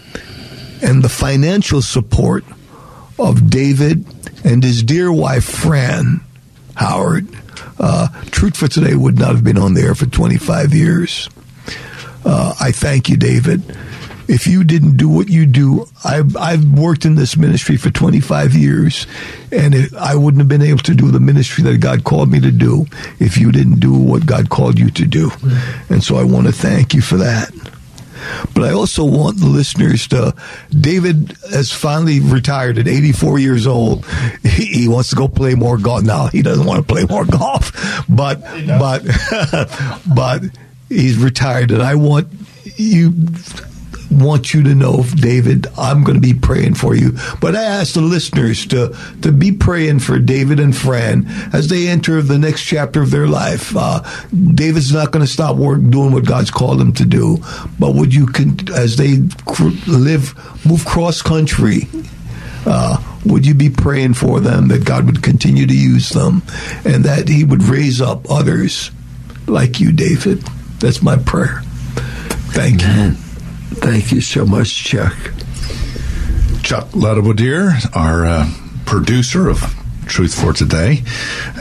and 0.82 1.04
the 1.04 1.10
financial 1.10 1.82
support 1.82 2.44
of 3.20 3.50
David 3.50 4.06
and 4.44 4.64
his 4.64 4.84
dear 4.84 5.12
wife, 5.12 5.44
Fran 5.44 6.22
Howard, 6.76 7.28
uh, 7.80 8.08
Truth 8.32 8.58
for 8.58 8.68
Today 8.68 8.96
would 8.96 9.18
not 9.18 9.30
have 9.30 9.44
been 9.44 9.58
on 9.58 9.74
the 9.74 9.82
air 9.82 9.96
for 9.96 10.06
25 10.06 10.74
years. 10.74 11.30
Uh, 12.26 12.54
I 12.60 12.72
thank 12.72 13.10
you, 13.10 13.18
David. 13.18 13.64
If 14.28 14.46
you 14.46 14.66
didn't 14.66 14.98
do 14.98 15.08
what 15.08 15.30
you 15.30 15.46
do, 15.46 15.88
I've, 16.04 16.36
I've 16.36 16.66
worked 16.78 17.06
in 17.06 17.16
this 17.16 17.38
ministry 17.38 17.78
for 17.78 17.90
25 17.90 18.56
years, 18.56 19.08
and 19.54 19.74
it, 19.74 19.94
I 19.96 20.16
wouldn't 20.16 20.42
have 20.42 20.50
been 20.50 20.62
able 20.62 20.80
to 20.80 20.94
do 20.94 21.12
the 21.12 21.22
ministry 21.22 21.64
that 21.64 21.80
God 21.80 22.04
called 22.04 22.30
me 22.30 22.42
to 22.42 22.52
do 22.52 22.88
if 23.20 23.38
you 23.38 23.54
didn't 23.54 23.80
do 23.80 23.94
what 23.94 24.26
God 24.26 24.50
called 24.50 24.78
you 24.78 24.90
to 24.92 25.06
do. 25.06 25.32
And 25.90 26.04
so 26.04 26.18
I 26.18 26.24
want 26.26 26.48
to 26.48 26.52
thank 26.52 26.94
you 26.94 27.02
for 27.02 27.16
that. 27.18 27.52
But 28.54 28.64
I 28.64 28.74
also 28.74 29.04
want 29.04 29.40
the 29.40 29.48
listeners 29.48 30.08
to. 30.10 30.36
David 30.70 31.38
has 31.52 31.72
finally 31.72 32.20
retired 32.20 32.78
at 32.78 32.88
84 32.88 33.40
years 33.40 33.68
old. 33.68 34.06
He, 34.44 34.66
he 34.66 34.88
wants 34.88 35.10
to 35.10 35.16
go 35.16 35.28
play 35.28 35.56
more 35.56 35.78
golf. 35.78 36.04
Now 36.04 36.28
he 36.28 36.42
doesn't 36.42 36.66
want 36.66 36.86
to 36.88 36.94
play 36.94 37.06
more 37.06 37.26
golf, 37.26 37.72
but 38.10 38.42
but 38.42 39.04
but 40.16 40.44
he's 40.90 41.18
retired, 41.18 41.72
and 41.72 41.82
I 41.82 41.96
want 41.96 42.28
you 42.76 43.14
want 44.10 44.54
you 44.54 44.64
to 44.64 44.76
know, 44.76 45.04
David, 45.16 45.68
I'm 45.78 46.04
going 46.04 46.16
to 46.16 46.22
be 46.22 46.34
praying 46.34 46.76
for 46.76 46.96
you. 46.96 47.18
But 47.42 47.56
I 47.56 47.64
ask 47.64 47.94
the 47.94 48.02
listeners 48.02 48.66
to 48.68 48.96
to 49.22 49.32
be 49.32 49.52
praying 49.52 50.00
for 50.00 50.20
David 50.20 50.60
and 50.60 50.76
Fran 50.76 51.28
as 51.54 51.68
they 51.68 51.88
enter 51.88 52.22
the 52.22 52.38
next 52.38 52.64
chapter 52.64 53.02
of 53.02 53.12
their 53.12 53.28
life. 53.28 53.76
Uh, 53.76 54.02
David's 54.32 54.94
not 54.94 55.12
going 55.12 55.26
to 55.26 55.32
stop 55.32 55.58
work 55.58 55.82
doing 55.90 56.12
what 56.12 56.26
God's 56.26 56.52
called 56.52 56.82
him 56.82 56.94
to 56.94 57.06
do, 57.06 57.38
but 57.80 57.96
would 57.96 58.14
you, 58.14 58.28
as 58.76 58.98
they 58.98 59.18
live, 59.88 60.34
move 60.66 60.86
cross 60.86 61.22
country? 61.22 61.88
Uh, 62.66 63.02
would 63.26 63.46
you 63.46 63.54
be 63.54 63.70
praying 63.70 64.14
for 64.14 64.40
them 64.40 64.68
that 64.68 64.84
God 64.84 65.06
would 65.06 65.24
continue 65.24 65.66
to 65.66 65.74
use 65.74 66.10
them 66.10 66.44
and 66.84 67.06
that 67.06 67.30
He 67.30 67.44
would 67.44 67.64
raise 67.64 68.02
up 68.02 68.30
others 68.30 68.92
like 69.48 69.80
you, 69.80 69.92
David? 69.92 70.42
That's 70.80 71.02
my 71.02 71.16
prayer. 71.16 71.62
Thank 72.52 72.82
you. 72.82 73.27
Thank 73.80 74.12
you 74.12 74.22
so 74.22 74.46
much, 74.46 74.84
Chuck. 74.84 75.14
Chuck 76.64 76.88
Ladabodier, 76.90 77.96
our 77.96 78.26
uh, 78.26 78.50
producer 78.86 79.50
of 79.50 79.62
Truth 80.08 80.42
for 80.42 80.54
Today, 80.54 81.04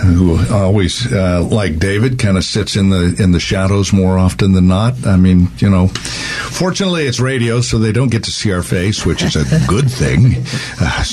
who 0.02 0.38
always, 0.52 1.12
uh, 1.12 1.42
like 1.42 1.78
David, 1.78 2.18
kind 2.18 2.36
of 2.36 2.44
sits 2.44 2.76
in 2.76 2.90
the 2.90 3.16
in 3.18 3.32
the 3.32 3.40
shadows 3.40 3.92
more 3.92 4.18
often 4.18 4.52
than 4.52 4.68
not. 4.68 5.06
I 5.06 5.16
mean, 5.16 5.48
you 5.58 5.70
know, 5.70 5.88
fortunately 5.88 7.06
it's 7.06 7.20
radio, 7.20 7.60
so 7.60 7.78
they 7.78 7.92
don't 7.92 8.10
get 8.10 8.24
to 8.24 8.30
see 8.30 8.52
our 8.52 8.62
face, 8.62 9.04
which 9.04 9.22
is 9.22 9.36
a 9.36 9.44
good 9.68 9.90
thing. 9.90 10.44
Uh, 10.80 11.04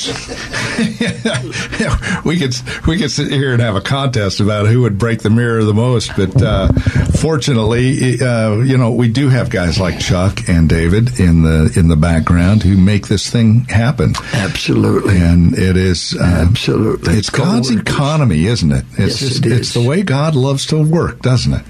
we 2.25 2.37
could 2.37 2.55
we 2.87 2.97
could 2.97 3.11
sit 3.11 3.31
here 3.31 3.53
and 3.53 3.61
have 3.61 3.75
a 3.75 3.81
contest 3.81 4.39
about 4.39 4.67
who 4.67 4.81
would 4.81 4.97
break 4.97 5.21
the 5.21 5.29
mirror 5.29 5.63
the 5.63 5.73
most, 5.73 6.11
but 6.15 6.41
uh, 6.41 6.71
fortunately, 7.17 8.19
uh, 8.21 8.55
you 8.57 8.77
know, 8.77 8.91
we 8.91 9.07
do 9.07 9.29
have 9.29 9.49
guys 9.49 9.79
like 9.79 9.99
Chuck 9.99 10.47
and 10.47 10.69
David 10.69 11.19
in 11.19 11.43
the 11.43 11.73
in 11.75 11.87
the 11.87 11.95
background 11.95 12.63
who 12.63 12.77
make 12.77 13.07
this 13.07 13.29
thing 13.29 13.61
happen. 13.65 14.13
Absolutely, 14.33 15.17
and 15.17 15.57
it 15.57 15.77
is 15.77 16.15
uh, 16.19 16.23
absolutely 16.23 17.22
it's 17.23 17.29
God's 17.29 17.71
economy, 17.71 18.47
isn't 18.47 18.73
it? 18.73 18.83
It's 18.97 18.99
Yes, 18.99 19.19
just 19.19 19.45
it 19.45 19.53
it's 19.53 19.73
the 19.73 19.81
way 19.81 20.01
God 20.03 20.35
loves 20.35 20.65
to 20.67 20.83
work, 20.83 21.21
doesn't 21.21 21.53
it? 21.53 21.63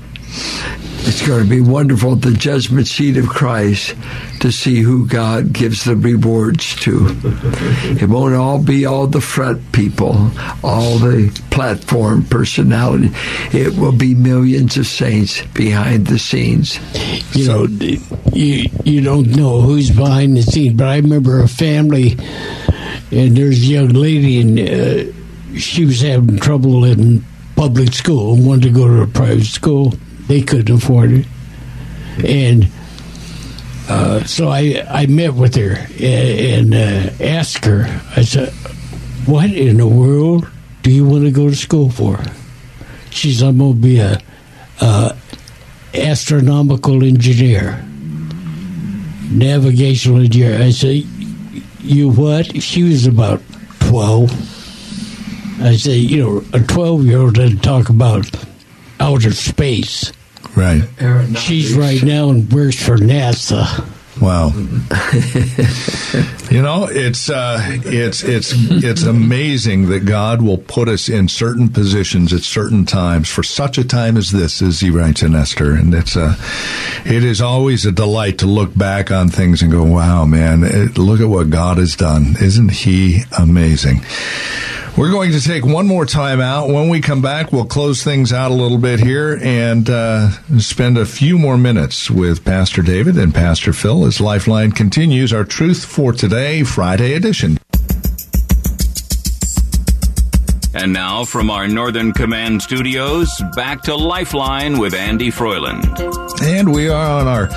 It's 1.06 1.28
going 1.28 1.44
to 1.44 1.50
be 1.50 1.62
wonderful 1.62 2.14
at 2.14 2.22
the 2.22 2.32
judgment 2.32 2.88
seat 2.88 3.18
of 3.18 3.28
Christ 3.28 3.96
to 4.40 4.52
see 4.52 4.80
who 4.82 5.06
God 5.06 5.54
gives 5.54 5.84
the 5.84 5.96
rewards 5.96 6.76
to. 6.78 7.06
It 8.02 8.10
won't 8.10 8.34
all 8.34 8.58
be 8.64 8.88
all 8.88 9.06
the 9.06 9.22
front 9.22 9.72
people, 9.74 10.32
all 10.64 10.98
the 10.98 11.30
platform 11.52 12.24
personality. 12.26 13.12
It 13.52 13.78
will 13.78 13.92
be 13.92 14.16
millions 14.16 14.76
of 14.78 14.88
saints 14.88 15.46
behind 15.54 16.08
the 16.08 16.18
scenes. 16.18 16.80
you 17.36 17.48
know, 17.48 17.66
you 18.34 18.70
you 18.84 19.02
don't 19.02 19.36
know 19.36 19.62
who's 19.62 19.92
behind 19.92 20.36
the 20.36 20.42
scenes, 20.42 20.74
But 20.74 20.88
I 20.88 20.96
remember 20.96 21.42
a 21.44 21.48
family, 21.48 22.18
and 23.12 23.38
there's 23.38 23.62
a 23.62 23.68
young 23.68 23.90
lady, 23.90 24.42
and 24.42 24.60
uh, 24.60 25.23
she 25.58 25.86
was 25.86 26.02
having 26.02 26.38
trouble 26.38 26.86
in 26.86 27.24
public 27.56 27.94
school 27.94 28.34
and 28.34 28.46
wanted 28.46 28.64
to 28.64 28.70
go 28.70 28.88
to 28.88 29.02
a 29.02 29.08
private 29.08 29.46
school. 29.46 29.94
They 30.28 30.42
couldn't 30.42 30.76
afford 30.76 31.12
it, 31.12 31.26
and 32.26 32.68
uh, 33.90 34.24
so 34.24 34.50
I 34.50 34.86
I 34.90 35.06
met 35.08 35.34
with 35.34 35.56
her 35.56 35.76
and, 36.02 36.74
and 36.74 36.74
uh, 36.74 37.24
asked 37.24 37.66
her. 37.66 37.86
I 38.16 38.24
said, 38.24 38.50
"What 39.26 39.52
in 39.52 39.78
the 39.78 39.88
world 39.88 40.50
do 40.82 40.92
you 40.92 41.06
want 41.06 41.24
to 41.26 41.32
go 41.32 41.50
to 41.50 41.56
school 41.56 41.90
for?" 41.90 42.20
She 43.10 43.34
said, 43.34 43.50
"I'm 43.50 43.58
going 43.58 43.76
to 43.76 43.80
be 43.80 44.00
a." 44.00 44.20
Uh, 44.82 45.16
astronomical 45.94 47.04
engineer, 47.04 47.84
navigational 49.30 50.22
engineer. 50.22 50.62
I 50.62 50.72
say, 50.72 51.06
you 51.80 52.10
what? 52.10 52.62
She 52.62 52.84
was 52.84 53.06
about 53.06 53.42
12. 53.82 54.32
I 55.64 55.78
say, 55.78 55.96
you 55.96 56.18
know, 56.18 56.44
a 56.54 56.60
12 56.60 57.06
year 57.06 57.20
old 57.20 57.36
doesn't 57.36 57.64
talk 57.64 57.90
about 57.90 58.30
outer 59.00 59.32
space. 59.32 60.12
Right. 60.56 60.84
She's 61.38 61.74
right 61.74 62.04
now 62.04 62.30
and 62.30 62.52
works 62.52 62.84
for 62.84 62.98
NASA. 62.98 63.90
Wow. 64.22 64.50
you 66.52 66.62
know, 66.62 66.88
it's 66.90 67.30
uh, 67.30 67.60
it's 67.84 68.24
it's 68.24 68.54
it's 68.54 69.04
amazing 69.04 69.90
that 69.90 70.06
God 70.06 70.42
will 70.42 70.60
put 70.60 70.88
us 70.88 71.10
in 71.10 71.28
certain 71.28 71.70
positions 71.70 72.32
at 72.32 72.42
certain 72.42 72.86
times 72.86 73.28
for 73.28 73.42
such 73.42 73.80
a 73.80 73.84
time 73.84 74.16
as 74.16 74.32
this, 74.32 74.62
as 74.62 74.80
He 74.80 74.92
writes 74.92 75.24
in 75.24 75.34
Esther, 75.34 75.74
and 75.74 75.94
it's 75.96 76.16
uh, 76.16 76.36
it 77.06 77.24
is 77.24 77.42
always 77.42 77.88
a 77.88 77.92
delight 77.92 78.38
to 78.40 78.46
look 78.46 78.78
back 78.78 79.10
on 79.10 79.30
things 79.30 79.64
and 79.64 79.72
go, 79.72 79.84
"Wow, 79.84 80.26
man! 80.26 80.64
It, 80.64 80.98
look 81.00 81.20
at 81.20 81.28
what 81.28 81.50
God 81.50 81.78
has 81.78 81.96
done! 81.96 82.36
Isn't 82.40 82.72
He 82.72 83.24
amazing?" 83.38 84.06
We're 84.96 85.10
going 85.10 85.32
to 85.32 85.42
take 85.42 85.66
one 85.66 85.88
more 85.88 86.06
time 86.06 86.40
out. 86.40 86.70
When 86.70 86.88
we 86.88 87.02
come 87.02 87.20
back, 87.22 87.52
we'll 87.52 87.66
close 87.66 88.04
things 88.04 88.32
out 88.32 88.52
a 88.52 88.54
little 88.54 88.78
bit 88.78 89.00
here 89.00 89.40
and 89.42 89.90
uh, 89.90 90.30
spend 90.60 91.00
a 91.00 91.06
few 91.06 91.40
more 91.40 91.58
minutes 91.58 92.12
with 92.12 92.46
Pastor 92.46 92.84
David 92.84 93.18
and 93.18 93.34
Pastor 93.34 93.74
Phil 93.74 94.06
as 94.06 94.22
Lifeline 94.22 94.72
continues 94.72 95.34
our 95.34 95.46
Truth 95.46 95.84
for 95.84 96.14
Today 96.14 96.62
Friday 96.64 97.16
edition. 97.16 97.58
And 100.76 100.94
now 100.94 101.24
from 101.26 101.50
our 101.50 101.68
Northern 101.68 102.14
Command 102.14 102.62
studios, 102.62 103.30
back 103.56 103.82
to 103.84 103.96
Lifeline 103.96 104.78
with 104.78 104.94
Andy 104.94 105.32
Froiland. 105.32 106.42
And 106.44 106.72
we 106.72 106.90
are 106.90 107.20
on 107.20 107.28
our 107.28 107.48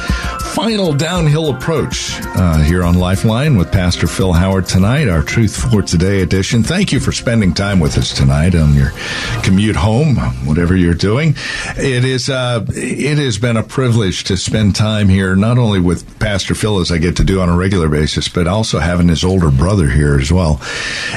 final 0.57 0.95
downhill 0.95 1.55
approach 1.55 2.19
uh, 2.23 2.57
here 2.63 2.83
on 2.83 2.95
Lifeline 2.95 3.59
with 3.59 3.71
Pastor 3.71 4.07
Phil 4.07 4.33
Howard 4.33 4.65
tonight, 4.65 5.07
our 5.07 5.23
Truth 5.23 5.71
for 5.71 5.83
Today 5.83 6.23
edition. 6.23 6.63
Thank 6.63 6.93
you 6.93 6.99
for 6.99 7.13
spending 7.13 7.53
time 7.53 7.79
with 7.79 7.99
us 7.99 8.17
tonight 8.17 8.55
on 8.55 8.73
your 8.73 8.93
commute 9.43 9.77
home, 9.77 10.17
whatever 10.47 10.75
you're 10.75 10.95
doing. 10.95 11.35
It 11.77 12.07
is 12.07 12.31
uh, 12.31 12.65
it 12.71 13.19
has 13.19 13.37
been 13.37 13.59
a 13.59 13.63
privilege 13.63 14.25
to 14.25 14.39
spend 14.39 14.75
time 14.75 15.11
here, 15.11 15.37
not 15.37 15.59
only 15.59 15.79
with 15.79 16.19
Pastor 16.21 16.55
Phil 16.55 16.81
as 16.81 16.91
I 16.91 16.97
get 16.97 17.17
to 17.19 17.25
do 17.25 17.43
on 17.43 17.51
a 17.51 17.57
regular 17.57 17.91
basis, 17.91 18.27
but 18.27 18.47
also 18.47 18.79
having 18.79 19.09
his 19.09 19.25
older 19.25 19.51
brother 19.51 19.91
here 19.91 20.19
as 20.19 20.33
well. 20.33 20.63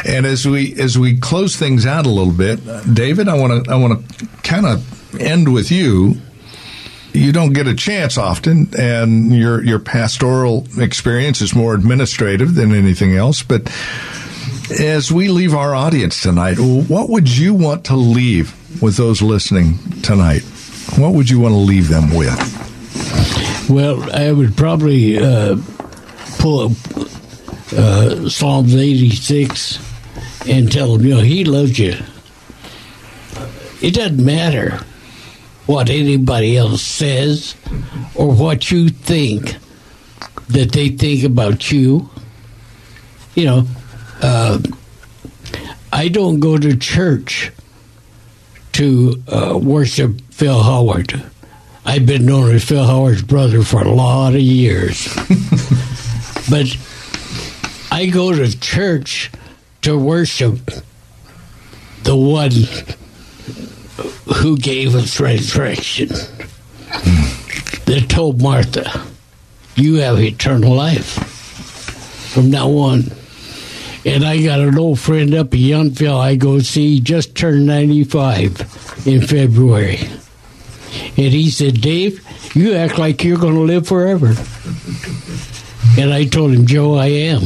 And 0.06 0.26
as 0.26 0.46
we 0.46 0.78
as 0.78 0.98
we 0.98 1.18
close 1.18 1.56
things 1.56 1.86
out 1.86 2.06
a 2.06 2.10
little 2.10 2.34
bit, 2.34 2.60
David, 2.94 3.30
I 3.30 3.40
want 3.40 3.64
to 3.64 3.72
I 3.72 3.78
want 3.78 4.06
to 4.06 4.28
kind 4.44 4.66
of 4.66 5.18
end 5.18 5.54
with 5.54 5.72
you 5.72 6.20
you 7.14 7.32
don't 7.32 7.54
get 7.54 7.68
a 7.68 7.76
chance 7.76 8.18
often, 8.18 8.70
and 8.78 9.34
your 9.34 9.64
your 9.64 9.80
pastoral 9.80 10.66
experience 10.78 11.42
is 11.42 11.56
more 11.56 11.74
administrative 11.74 12.56
than 12.56 12.74
anything 12.74 13.16
else. 13.16 13.44
But 13.44 13.68
as 14.80 15.12
we 15.12 15.30
leave 15.30 15.56
our 15.56 15.74
audience 15.74 16.22
tonight, 16.22 16.60
what 16.60 17.10
would 17.10 17.36
you 17.36 17.54
want 17.54 17.86
to 17.86 17.96
leave 17.96 18.54
with 18.82 18.98
those 18.98 19.22
listening 19.22 19.78
tonight? 20.02 20.42
What 20.98 21.14
would 21.14 21.30
you 21.30 21.40
want 21.40 21.54
to 21.54 21.60
leave 21.60 21.88
them 21.88 22.16
with? 22.16 23.70
Well, 23.70 24.12
I 24.16 24.32
would 24.32 24.56
probably 24.56 25.18
uh, 25.20 25.58
pull 26.40 26.72
up 26.72 26.72
uh, 27.74 28.30
Psalms 28.30 28.76
86 28.76 29.80
and 30.48 30.72
tell 30.72 30.98
them, 30.98 31.06
you 31.06 31.16
know, 31.16 31.22
He 31.22 31.46
loves 31.46 31.78
you. 31.78 31.96
It 33.82 33.94
doesn't 33.94 34.24
matter 34.24 34.80
what 35.70 35.88
anybody 35.92 36.58
else 36.58 36.82
says 36.82 37.56
or 38.16 38.34
what 38.34 38.72
you 38.72 38.90
think 38.90 39.56
that 40.48 40.72
they 40.72 40.90
think 40.90 41.24
about 41.24 41.72
you. 41.72 42.10
You 43.36 43.46
know, 43.46 43.68
uh, 44.20 44.58
I 45.94 46.08
don't 46.08 46.40
go 46.40 46.58
to 46.58 46.76
church 46.76 47.52
to 48.72 49.22
uh, 49.28 49.60
worship 49.62 50.20
Phil 50.32 50.60
Howard. 50.60 51.24
I've 51.86 52.08
been 52.08 52.26
known 52.26 52.56
as 52.56 52.64
Phil 52.64 52.84
Howard's 52.84 53.22
brother 53.22 53.62
for 53.62 53.84
a 53.84 53.92
lot 53.92 54.34
of 54.34 54.42
years. 54.42 55.08
but 56.50 56.66
I 57.92 58.08
go 58.08 58.34
to 58.34 58.60
church 58.60 59.30
to 59.84 59.96
worship 60.00 60.72
the 62.02 62.16
one 62.16 62.50
who 64.38 64.58
gave 64.58 64.96
us 64.96 65.20
resurrection. 65.20 66.10
That 67.86 68.06
told 68.10 68.42
Martha, 68.42 69.06
You 69.76 69.96
have 69.96 70.20
eternal 70.20 70.74
life 70.74 71.14
from 72.34 72.50
now 72.50 72.70
on. 72.70 73.04
And 74.06 74.24
I 74.24 74.42
got 74.42 74.60
an 74.60 74.78
old 74.78 75.00
friend 75.00 75.34
up 75.34 75.54
in 75.54 75.60
Youngville 75.60 76.18
I 76.18 76.36
go 76.36 76.60
see, 76.60 77.00
just 77.00 77.36
turned 77.36 77.66
95 77.66 79.06
in 79.06 79.22
February. 79.22 80.00
And 81.18 81.34
he 81.34 81.50
said, 81.50 81.82
Dave, 81.82 82.26
you 82.56 82.74
act 82.76 82.98
like 82.98 83.24
you're 83.24 83.38
going 83.38 83.56
to 83.56 83.62
live 83.62 83.88
forever. 83.88 84.36
And 86.00 86.14
I 86.14 86.26
told 86.26 86.54
him, 86.54 86.66
Joe, 86.66 86.96
I 86.96 87.08
am. 87.08 87.42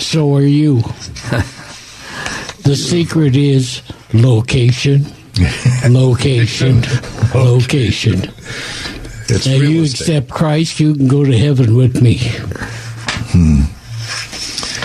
so 0.00 0.34
are 0.34 0.42
you. 0.42 0.82
The 2.66 2.74
secret 2.74 3.36
is 3.36 3.80
location, 4.12 5.06
location, 5.88 6.82
location. 7.34 8.22
It's 9.28 9.46
Now 9.46 9.54
you 9.54 9.82
estate. 9.82 10.00
accept 10.00 10.30
Christ, 10.30 10.78
you 10.80 10.94
can 10.94 11.08
go 11.08 11.24
to 11.24 11.36
heaven 11.36 11.74
with 11.76 12.00
me. 12.00 12.20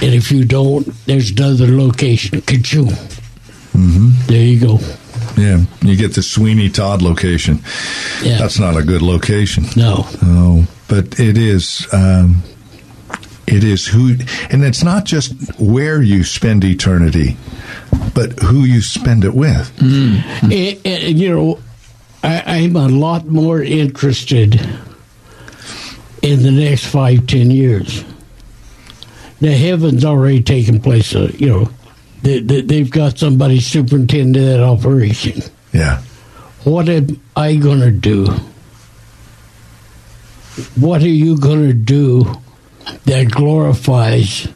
And 0.04 0.16
if 0.16 0.32
you 0.32 0.46
don't, 0.46 0.88
there's 1.06 1.30
another 1.32 1.68
location. 1.68 2.42
Ka-choom. 2.42 2.90
There 4.28 4.44
you 4.44 4.60
go. 4.60 4.80
Yeah, 5.38 5.64
you 5.82 5.96
get 5.96 6.16
the 6.16 6.24
Sweeney 6.24 6.70
Todd 6.70 7.02
location. 7.02 7.60
Yeah. 8.24 8.38
That's 8.38 8.60
not 8.60 8.76
a 8.76 8.84
good 8.84 9.02
location. 9.02 9.66
No. 9.78 10.06
Oh, 10.24 10.68
but 10.88 11.20
it 11.20 11.38
is. 11.38 11.88
Um, 11.94 12.42
it 13.48 13.64
is 13.64 13.86
who, 13.88 14.16
and 14.50 14.64
it's 14.64 14.84
not 14.84 15.06
just 15.06 15.34
where 15.60 16.02
you 16.02 16.24
spend 16.24 16.64
eternity, 16.64 17.38
but 18.14 18.40
who 18.40 18.64
you 18.64 18.82
spend 18.82 19.24
it 19.24 19.34
with. 19.34 19.72
And, 19.82 20.86
and, 20.86 21.20
you 21.20 21.30
know, 21.30 21.60
I, 22.24 22.44
I'm 22.64 22.76
a 22.76 22.88
lot 22.88 23.26
more 23.26 23.62
interested 23.62 24.56
in 26.22 26.44
the 26.44 26.52
next 26.52 26.86
five, 26.86 27.26
ten 27.28 27.50
years. 27.52 28.04
Now, 29.40 29.52
heaven's 29.52 30.06
already 30.06 30.44
taken 30.44 30.80
place, 30.80 31.16
uh, 31.16 31.32
you 31.36 31.48
know, 31.50 31.70
they, 32.22 32.40
they, 32.40 32.62
they've 32.62 32.92
got 32.92 33.18
somebody 33.18 33.60
superintending 33.60 34.44
that 34.44 34.62
operation. 34.62 35.42
Yeah. 35.74 36.02
What 36.64 36.90
am 36.90 37.20
I 37.36 37.56
going 37.56 37.80
to 37.80 37.90
do? 37.90 38.28
What 40.76 41.02
are 41.02 41.08
you 41.08 41.40
going 41.40 41.68
to 41.68 41.74
do 41.74 42.26
that 43.06 43.32
glorifies 43.32 44.48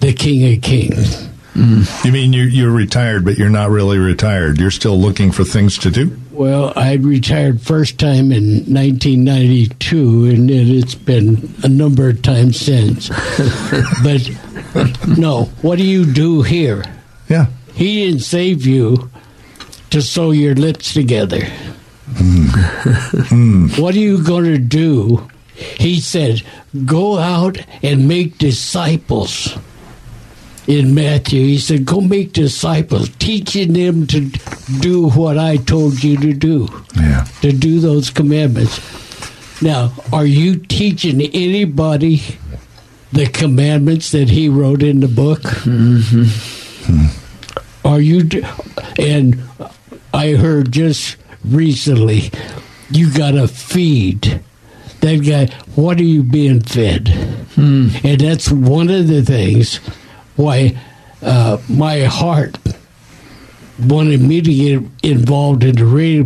the 0.00 0.12
King 0.12 0.54
of 0.54 0.62
Kings? 0.62 1.28
You 1.54 2.10
mean 2.10 2.32
you, 2.32 2.42
you're 2.44 2.72
retired, 2.72 3.24
but 3.24 3.38
you're 3.38 3.48
not 3.48 3.70
really 3.70 3.98
retired? 3.98 4.58
You're 4.58 4.72
still 4.72 4.98
looking 4.98 5.30
for 5.30 5.44
things 5.44 5.78
to 5.78 5.90
do? 5.90 6.16
Well, 6.32 6.72
I 6.74 6.94
retired 6.94 7.60
first 7.60 7.98
time 7.98 8.32
in 8.32 8.64
1992, 8.66 10.24
and 10.26 10.50
it, 10.50 10.68
it's 10.68 10.96
been 10.96 11.54
a 11.62 11.68
number 11.68 12.08
of 12.08 12.22
times 12.22 12.58
since. 12.58 13.08
but 14.02 14.28
no, 15.16 15.44
what 15.62 15.78
do 15.78 15.84
you 15.84 16.04
do 16.04 16.42
here? 16.42 16.82
Yeah. 17.28 17.46
He 17.74 18.04
didn't 18.06 18.22
save 18.22 18.66
you 18.66 19.10
to 19.90 20.02
sew 20.02 20.32
your 20.32 20.54
lips 20.54 20.92
together. 20.92 21.44
Hmm. 22.16 22.46
Hmm. 23.26 23.68
what 23.80 23.94
are 23.94 23.98
you 23.98 24.22
going 24.22 24.44
to 24.44 24.58
do? 24.58 25.28
He 25.54 26.00
said, 26.00 26.42
Go 26.84 27.18
out 27.18 27.58
and 27.82 28.08
make 28.08 28.38
disciples. 28.38 29.56
In 30.66 30.94
Matthew, 30.94 31.42
he 31.42 31.58
said, 31.58 31.84
Go 31.84 32.00
make 32.00 32.32
disciples, 32.32 33.10
teaching 33.18 33.74
them 33.74 34.06
to 34.08 34.30
do 34.80 35.10
what 35.10 35.36
I 35.38 35.58
told 35.58 36.02
you 36.02 36.16
to 36.18 36.32
do, 36.32 36.68
Yeah. 36.96 37.26
to 37.42 37.52
do 37.52 37.80
those 37.80 38.08
commandments. 38.10 38.80
Now, 39.60 39.92
are 40.12 40.24
you 40.26 40.56
teaching 40.56 41.20
anybody 41.20 42.22
the 43.12 43.26
commandments 43.26 44.10
that 44.12 44.30
he 44.30 44.48
wrote 44.48 44.82
in 44.82 45.00
the 45.00 45.08
book? 45.08 45.42
Mm-hmm. 45.42 47.06
Are 47.86 48.00
you? 48.00 48.28
And 48.98 49.42
I 50.14 50.30
heard 50.32 50.72
just 50.72 51.16
recently, 51.44 52.30
you 52.90 53.12
got 53.12 53.32
to 53.32 53.48
feed 53.48 54.40
that 55.00 55.16
guy. 55.16 55.54
What 55.74 55.98
are 56.00 56.04
you 56.04 56.22
being 56.22 56.60
fed? 56.62 57.08
Hmm. 57.54 57.88
And 58.02 58.20
that's 58.20 58.50
one 58.50 58.88
of 58.90 59.06
the 59.08 59.22
things 59.22 59.78
why 60.36 60.76
uh, 61.22 61.58
my 61.68 62.00
heart 62.04 62.58
wanted 63.80 64.20
me 64.20 64.40
to 64.40 64.52
get 64.54 64.82
involved 65.02 65.64
in 65.64 65.74
the 65.76 65.84
radio 65.84 66.22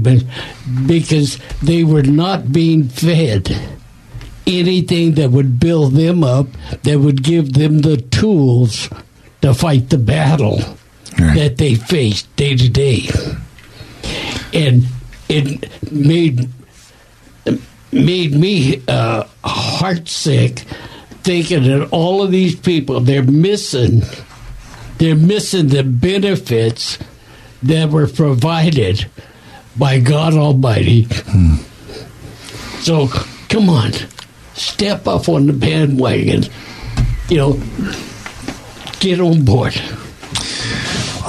because 0.86 1.38
they 1.62 1.82
were 1.84 2.02
not 2.02 2.52
being 2.52 2.88
fed 2.88 3.50
anything 4.46 5.14
that 5.14 5.30
would 5.30 5.60
build 5.60 5.92
them 5.92 6.24
up, 6.24 6.46
that 6.82 6.98
would 6.98 7.22
give 7.22 7.52
them 7.52 7.80
the 7.80 7.96
tools 7.98 8.88
to 9.42 9.52
fight 9.54 9.90
the 9.90 9.98
battle 9.98 10.60
Right. 11.18 11.34
that 11.36 11.56
they 11.58 11.74
faced 11.74 12.34
day 12.36 12.54
to 12.56 12.68
day. 12.68 13.08
And 14.54 14.84
it 15.28 15.68
made 15.90 16.48
made 17.90 18.32
me 18.32 18.82
uh, 18.86 19.24
heartsick 19.44 20.64
thinking 21.28 21.64
that 21.64 21.86
all 21.90 22.22
of 22.22 22.30
these 22.30 22.56
people 22.58 23.00
they're 23.00 23.22
missing 23.22 24.00
they're 24.96 25.14
missing 25.14 25.68
the 25.68 25.82
benefits 25.82 26.98
that 27.62 27.90
were 27.90 28.06
provided 28.06 29.04
by 29.76 30.00
God 30.00 30.32
Almighty. 30.32 31.04
So 32.80 33.08
come 33.50 33.68
on, 33.68 33.92
step 34.54 35.06
up 35.06 35.28
on 35.28 35.46
the 35.46 35.52
bandwagon. 35.52 36.44
You 37.28 37.36
know, 37.36 37.52
get 39.00 39.20
on 39.20 39.44
board. 39.44 39.74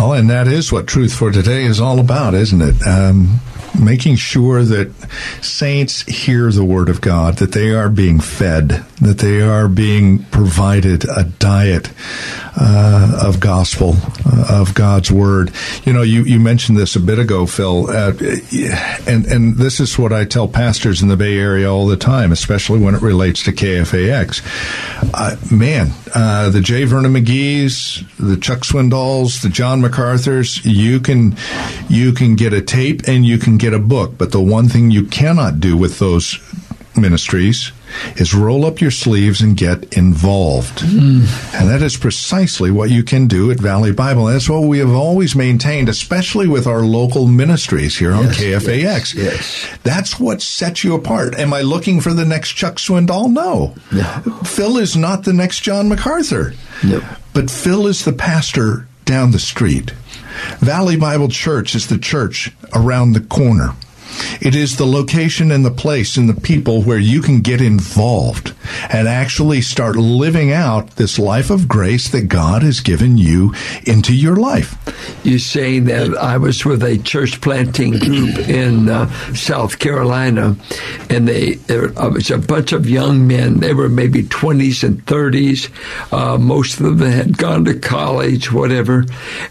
Oh, 0.02 0.16
and 0.18 0.30
that 0.30 0.48
is 0.48 0.72
what 0.72 0.88
Truth 0.88 1.14
for 1.14 1.30
Today 1.30 1.66
is 1.66 1.82
all 1.82 2.00
about, 2.00 2.36
isn't 2.36 2.62
it? 2.62 2.88
Um, 2.88 3.42
making 3.78 4.16
sure 4.16 4.64
that 4.64 4.92
saints 5.42 6.02
hear 6.02 6.52
the 6.52 6.64
Word 6.64 6.90
of 6.90 7.02
God, 7.02 7.38
that 7.38 7.52
they 7.52 7.74
are 7.74 7.90
being 7.90 8.20
fed, 8.20 8.86
that 9.02 9.20
they 9.20 9.42
are 9.42 9.68
being 9.68 10.24
provided 10.26 11.06
a 11.10 11.24
diet 11.24 11.92
uh, 12.60 13.22
of 13.24 13.40
gospel, 13.40 13.96
uh, 14.26 14.48
of 14.50 14.74
God's 14.74 15.12
Word. 15.12 15.52
You 15.86 15.94
know, 15.94 16.02
you, 16.02 16.24
you 16.24 16.40
mentioned 16.40 16.78
this 16.78 16.96
a 16.96 17.00
bit 17.00 17.20
ago, 17.20 17.46
Phil, 17.46 17.90
uh, 17.90 18.14
and, 19.08 19.26
and 19.26 19.56
this 19.56 19.80
is 19.80 19.98
what 19.98 20.14
I 20.14 20.26
tell 20.26 20.48
pastors 20.48 21.02
in 21.02 21.08
the 21.08 21.18
Bay 21.18 21.38
Area 21.38 21.72
all 21.72 21.88
the 21.88 21.98
time, 21.98 22.32
especially 22.32 22.80
when 22.80 22.96
it 22.96 23.02
relates 23.02 23.44
to 23.44 23.52
KFAX. 23.52 24.42
Uh, 25.14 25.36
man, 25.54 25.92
uh, 26.14 26.50
the 26.50 26.62
J. 26.62 26.84
Vernon 26.86 27.14
McGee's, 27.14 28.04
the 28.18 28.38
Chuck 28.38 28.60
Swindoll's, 28.60 29.42
the 29.42 29.50
John 29.50 29.82
MacArthur's, 29.82 30.66
you 30.66 31.00
can 31.00 31.36
you 31.90 32.14
can 32.14 32.36
get 32.36 32.54
a 32.54 32.62
tape 32.62 33.08
and 33.08 33.26
you 33.26 33.38
can 33.38 33.58
get 33.60 33.74
a 33.74 33.80
book, 33.80 34.18
but 34.18 34.32
the 34.32 34.42
one 34.42 34.70
thing 34.70 34.92
you 34.92 35.06
cannot 35.06 35.60
do 35.60 35.78
with 35.78 36.00
those 36.00 36.40
ministries 36.96 37.72
is 38.18 38.34
roll 38.34 38.66
up 38.66 38.82
your 38.82 38.92
sleeves 38.92 39.42
and 39.42 39.58
get 39.58 39.98
involved. 39.98 40.82
Hmm. 40.82 41.24
And 41.56 41.70
that 41.70 41.82
is 41.82 41.98
precisely 41.98 42.72
what 42.72 42.90
you 42.90 43.04
can 43.04 43.28
do 43.28 43.52
at 43.52 43.60
Valley 43.60 43.92
Bible. 43.92 44.26
That's 44.26 44.50
what 44.50 44.64
we 44.64 44.80
have 44.80 44.92
always 44.92 45.36
maintained, 45.36 45.90
especially 45.90 46.48
with 46.48 46.68
our 46.68 46.82
local 46.82 47.28
ministries 47.28 47.98
here 47.98 48.14
on 48.14 48.26
KFAX. 48.26 49.16
yes. 49.16 49.68
That's 49.84 50.20
what 50.20 50.42
sets 50.42 50.84
you 50.84 50.96
apart. 50.96 51.36
Am 51.40 51.54
I 51.54 51.62
looking 51.62 52.02
for 52.02 52.14
the 52.14 52.26
next 52.26 52.54
Chuck 52.54 52.76
Swindoll? 52.76 53.32
No. 53.32 53.76
Phil 54.44 54.78
is 54.78 54.96
not 54.96 55.24
the 55.24 55.34
next 55.34 55.62
John 55.62 55.90
MacArthur. 55.90 56.54
No. 56.84 57.02
But 57.34 57.50
Phil 57.50 57.88
is 57.88 58.06
the 58.06 58.14
pastor 58.14 58.88
down 59.10 59.32
the 59.32 59.40
street. 59.40 59.90
Valley 60.60 60.96
Bible 60.96 61.30
Church 61.30 61.74
is 61.74 61.88
the 61.88 61.98
church 61.98 62.54
around 62.76 63.14
the 63.14 63.22
corner. 63.22 63.74
It 64.42 64.56
is 64.56 64.78
the 64.78 64.86
location 64.86 65.52
and 65.52 65.66
the 65.66 65.72
place 65.72 66.18
and 66.18 66.30
the 66.30 66.40
people 66.40 66.82
where 66.82 67.00
you 67.00 67.22
can 67.22 67.42
get 67.42 67.62
involved 67.62 68.54
and 68.90 69.08
actually 69.08 69.62
start 69.62 69.96
living 69.96 70.52
out 70.52 70.96
this 70.96 71.18
life 71.18 71.50
of 71.50 71.68
grace 71.68 72.10
that 72.10 72.28
God 72.28 72.64
has 72.64 72.80
given 72.80 73.18
you 73.18 73.54
into 73.86 74.14
your 74.14 74.36
life. 74.36 74.76
You 75.24 75.40
saying 75.40 75.86
that 75.86 76.18
I 76.18 76.38
was 76.38 76.66
with 76.66 76.84
a 76.84 76.98
church 76.98 77.42
planting 77.42 78.00
group 78.00 78.38
in 78.50 78.90
uh, 78.90 79.10
South 79.34 79.80
Carolina, 79.80 80.56
and 81.10 81.28
they 81.28 81.54
there 81.54 81.98
uh, 81.98 82.10
was 82.10 82.32
a 82.32 82.38
bunch 82.38 82.72
of 82.72 82.90
young 82.90 83.28
men. 83.28 83.60
They 83.60 83.74
were 83.74 83.90
maybe 83.90 84.24
twenties 84.24 84.84
and 84.84 85.06
thirties. 85.06 85.70
Uh, 86.12 86.38
most 86.38 86.80
of 86.80 87.00
them 87.00 87.12
had 87.12 87.38
gone 87.38 87.66
to 87.66 87.78
college, 87.78 88.52
whatever. 88.52 89.06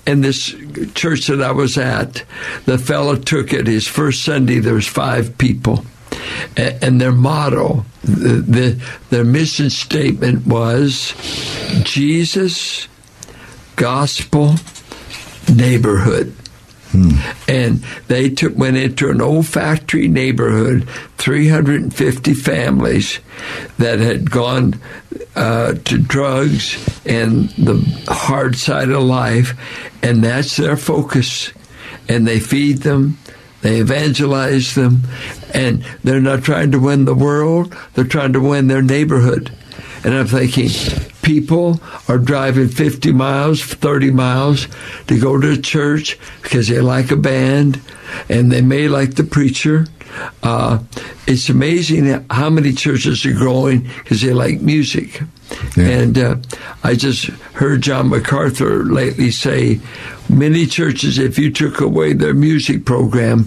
And 0.06 0.22
this 0.22 0.54
church 0.94 1.26
that 1.26 1.42
I 1.42 1.52
was 1.52 1.78
at, 1.78 2.24
the 2.64 2.78
fellow 2.78 3.16
took 3.16 3.52
it 3.52 3.66
his 3.66 3.86
first 3.86 4.24
Sunday. 4.24 4.57
There 4.58 4.74
was 4.74 4.86
five 4.86 5.36
people. 5.38 5.84
And 6.56 7.00
their 7.00 7.12
motto, 7.12 7.84
the, 8.02 8.40
the, 8.40 8.82
their 9.10 9.24
mission 9.24 9.70
statement 9.70 10.46
was 10.46 11.14
Jesus, 11.84 12.88
gospel, 13.76 14.54
neighborhood. 15.52 16.34
And 17.46 17.84
they 18.08 18.30
took, 18.30 18.56
went 18.56 18.76
into 18.76 19.10
an 19.10 19.20
old 19.20 19.46
factory 19.46 20.08
neighborhood, 20.08 20.88
350 21.18 22.34
families 22.34 23.20
that 23.78 23.98
had 23.98 24.30
gone 24.30 24.80
uh, 25.36 25.74
to 25.74 25.98
drugs 25.98 26.76
and 27.06 27.50
the 27.50 27.78
hard 28.08 28.56
side 28.56 28.90
of 28.90 29.02
life, 29.02 29.54
and 30.02 30.24
that's 30.24 30.56
their 30.56 30.76
focus. 30.76 31.52
And 32.08 32.26
they 32.26 32.40
feed 32.40 32.78
them, 32.78 33.18
they 33.62 33.80
evangelize 33.80 34.74
them, 34.74 35.02
and 35.52 35.84
they're 36.04 36.20
not 36.20 36.42
trying 36.42 36.72
to 36.72 36.78
win 36.78 37.04
the 37.04 37.14
world, 37.14 37.76
they're 37.94 38.04
trying 38.04 38.32
to 38.34 38.40
win 38.40 38.68
their 38.68 38.82
neighborhood. 38.82 39.52
And 40.04 40.14
I'm 40.14 40.26
thinking, 40.26 40.70
people 41.22 41.80
are 42.08 42.18
driving 42.18 42.68
50 42.68 43.12
miles, 43.12 43.62
30 43.62 44.12
miles 44.12 44.68
to 45.08 45.18
go 45.18 45.40
to 45.40 45.60
church 45.60 46.18
because 46.42 46.68
they 46.68 46.80
like 46.80 47.10
a 47.10 47.16
band 47.16 47.80
and 48.28 48.50
they 48.50 48.62
may 48.62 48.88
like 48.88 49.16
the 49.16 49.24
preacher. 49.24 49.86
Uh, 50.42 50.78
it's 51.26 51.48
amazing 51.48 52.26
how 52.30 52.50
many 52.50 52.72
churches 52.72 53.24
are 53.26 53.32
growing 53.34 53.80
because 53.80 54.20
they 54.22 54.32
like 54.32 54.60
music. 54.60 55.20
Yeah. 55.76 55.88
And 55.88 56.18
uh, 56.18 56.36
I 56.84 56.94
just 56.94 57.26
heard 57.54 57.82
John 57.82 58.08
MacArthur 58.08 58.84
lately 58.84 59.30
say 59.30 59.80
many 60.28 60.66
churches, 60.66 61.18
if 61.18 61.38
you 61.38 61.50
took 61.50 61.80
away 61.80 62.12
their 62.12 62.34
music 62.34 62.84
program, 62.84 63.44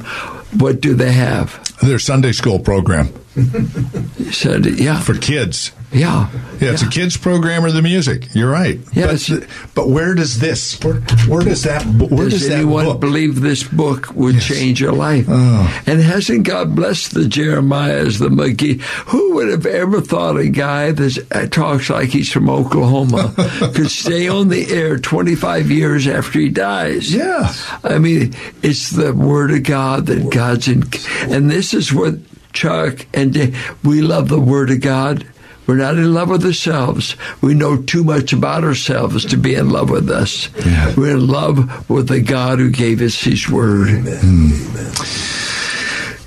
what 0.58 0.82
do 0.82 0.94
they 0.94 1.12
have? 1.12 1.60
Their 1.82 2.00
Sunday 2.00 2.32
school 2.32 2.60
program. 2.60 3.14
He 4.18 4.32
said, 4.32 4.66
"Yeah, 4.66 5.00
For 5.00 5.16
kids. 5.16 5.72
Yeah, 5.94 6.30
Yeah, 6.60 6.72
it's 6.72 6.82
a 6.84 6.90
kids 6.90 7.18
program 7.18 7.66
or 7.66 7.72
the 7.72 7.82
music. 7.82 8.34
You're 8.34 8.50
right. 8.50 8.80
Yeah, 8.94 9.08
but, 9.08 9.48
but 9.76 9.90
where 9.90 10.16
does 10.16 10.40
this? 10.40 10.80
Where, 10.84 10.96
where 11.28 11.44
does 11.44 11.64
that? 11.64 11.84
Where 11.86 12.30
Does 12.30 12.40
does, 12.42 12.48
that 12.50 12.56
anyone 12.58 13.00
believe 13.00 13.42
this 13.42 13.64
book 13.64 14.14
would 14.16 14.36
Yes. 14.36 14.46
change 14.46 14.80
your 14.82 14.94
life? 14.94 15.26
Oh. 15.28 15.84
And 15.86 16.00
hasn't 16.02 16.44
God 16.48 16.76
blessed 16.76 17.14
the 17.14 17.22
Jeremiahs, 17.22 18.20
the 18.20 18.30
McGee? 18.30 18.82
Who 19.10 19.36
would 19.36 19.50
have 19.50 19.66
ever 19.66 20.00
thought 20.02 20.38
a 20.38 20.48
guy 20.50 20.92
that 20.92 21.28
uh, 21.32 21.48
talks 21.48 21.90
like 21.90 22.10
he's 22.10 22.32
from 22.32 22.50
Oklahoma 22.50 23.34
could 23.76 23.90
stay 23.92 24.28
on 24.28 24.48
the 24.50 24.72
air 24.74 24.98
25 24.98 25.70
years 25.72 26.08
after 26.08 26.40
he 26.40 26.50
dies? 26.50 27.14
Yeah. 27.14 27.54
I 27.84 27.98
mean, 27.98 28.34
it's 28.62 28.92
the 28.92 29.14
Word 29.14 29.52
of 29.52 29.64
God 29.64 30.06
that 30.08 30.30
God's 30.30 30.68
in. 30.68 30.84
And 31.32 31.50
this 31.52 31.74
is 31.74 31.92
what 31.94 32.16
Chuck 32.54 33.06
and 33.14 33.34
Dave, 33.34 33.58
we 33.84 34.02
love 34.02 34.28
the 34.30 34.40
Word 34.40 34.72
of 34.72 34.82
God. 34.82 35.26
We're 35.68 35.78
not 35.78 35.98
in 35.98 36.14
love 36.14 36.30
with 36.30 36.46
ourselves. 36.46 37.16
We 37.42 37.54
know 37.54 37.82
too 37.82 38.04
much 38.04 38.34
about 38.34 38.64
ourselves 38.64 39.26
to 39.26 39.38
be 39.38 39.56
in 39.56 39.70
love 39.70 39.90
with 39.90 40.10
us. 40.10 40.50
Yeah. 40.66 40.94
We're 40.98 41.18
in 41.18 41.28
love 41.28 41.90
with 41.90 42.08
the 42.08 42.22
God 42.22 42.60
who 42.60 42.70
gave 42.70 43.02
us 43.02 43.22
His 43.22 43.48
Word. 43.50 43.88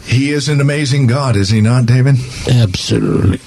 He 0.06 0.30
is 0.30 0.48
an 0.48 0.60
amazing 0.60 1.08
God, 1.08 1.34
is 1.34 1.48
he 1.48 1.60
not, 1.60 1.86
David? 1.86 2.16
Absolutely. 2.48 3.40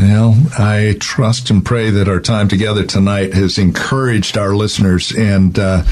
Well, 0.00 0.34
I 0.56 0.96
trust 0.98 1.50
and 1.50 1.62
pray 1.62 1.90
that 1.90 2.08
our 2.08 2.20
time 2.20 2.48
together 2.48 2.86
tonight 2.86 3.34
has 3.34 3.58
encouraged 3.58 4.38
our 4.38 4.54
listeners. 4.54 5.12
And 5.12 5.58
uh, 5.58 5.82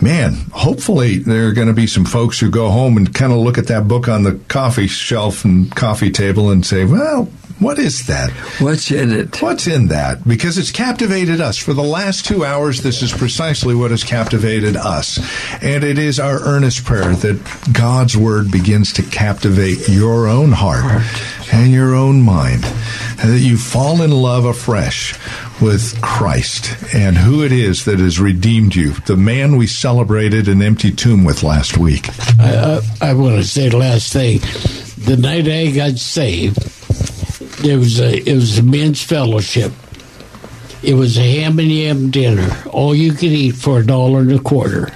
man, 0.00 0.36
hopefully 0.52 1.18
there 1.18 1.48
are 1.48 1.52
going 1.52 1.68
to 1.68 1.74
be 1.74 1.86
some 1.86 2.06
folks 2.06 2.40
who 2.40 2.50
go 2.50 2.70
home 2.70 2.96
and 2.96 3.12
kind 3.14 3.32
of 3.32 3.40
look 3.40 3.58
at 3.58 3.66
that 3.66 3.86
book 3.86 4.08
on 4.08 4.22
the 4.22 4.40
coffee 4.48 4.86
shelf 4.86 5.44
and 5.44 5.74
coffee 5.74 6.10
table 6.10 6.50
and 6.50 6.64
say, 6.64 6.86
well, 6.86 7.28
what 7.60 7.78
is 7.78 8.06
that? 8.06 8.30
What's 8.60 8.90
in 8.90 9.12
it? 9.12 9.40
What's 9.40 9.66
in 9.66 9.88
that? 9.88 10.26
Because 10.26 10.58
it's 10.58 10.70
captivated 10.70 11.40
us. 11.40 11.58
For 11.58 11.74
the 11.74 11.82
last 11.82 12.24
two 12.24 12.44
hours, 12.44 12.82
this 12.82 13.02
is 13.02 13.12
precisely 13.12 13.74
what 13.74 13.90
has 13.90 14.02
captivated 14.02 14.76
us. 14.76 15.18
And 15.62 15.84
it 15.84 15.98
is 15.98 16.18
our 16.18 16.40
earnest 16.40 16.84
prayer 16.84 17.14
that 17.14 17.68
God's 17.72 18.16
Word 18.16 18.50
begins 18.50 18.92
to 18.94 19.02
captivate 19.02 19.88
your 19.88 20.26
own 20.26 20.52
heart 20.52 21.04
and 21.52 21.72
your 21.72 21.94
own 21.94 22.22
mind, 22.22 22.64
and 22.64 23.30
that 23.30 23.40
you 23.40 23.56
fall 23.56 24.02
in 24.02 24.10
love 24.10 24.44
afresh 24.44 25.18
with 25.60 26.00
Christ 26.00 26.76
and 26.94 27.18
who 27.18 27.42
it 27.42 27.52
is 27.52 27.84
that 27.84 27.98
has 27.98 28.18
redeemed 28.20 28.74
you, 28.74 28.92
the 28.92 29.16
man 29.16 29.56
we 29.56 29.66
celebrated 29.66 30.48
an 30.48 30.62
empty 30.62 30.92
tomb 30.92 31.24
with 31.24 31.42
last 31.42 31.76
week. 31.76 32.08
I, 32.38 32.80
I, 33.00 33.10
I 33.10 33.14
want 33.14 33.36
to 33.36 33.44
say 33.44 33.68
the 33.68 33.76
last 33.78 34.12
thing. 34.12 34.38
The 35.04 35.16
night 35.16 35.48
I 35.48 35.70
got 35.70 35.98
saved, 35.98 36.58
there 37.62 37.78
was 37.78 38.00
a 38.00 38.16
it 38.28 38.34
was 38.34 38.58
a 38.58 38.62
men's 38.62 39.02
fellowship. 39.02 39.72
It 40.82 40.94
was 40.94 41.18
a 41.18 41.22
ham 41.22 41.58
and 41.58 41.70
yam 41.70 42.10
dinner, 42.10 42.50
all 42.70 42.94
you 42.94 43.12
could 43.12 43.24
eat 43.24 43.54
for 43.54 43.80
a 43.80 43.86
dollar 43.86 44.20
and 44.20 44.32
a 44.32 44.38
quarter. 44.38 44.92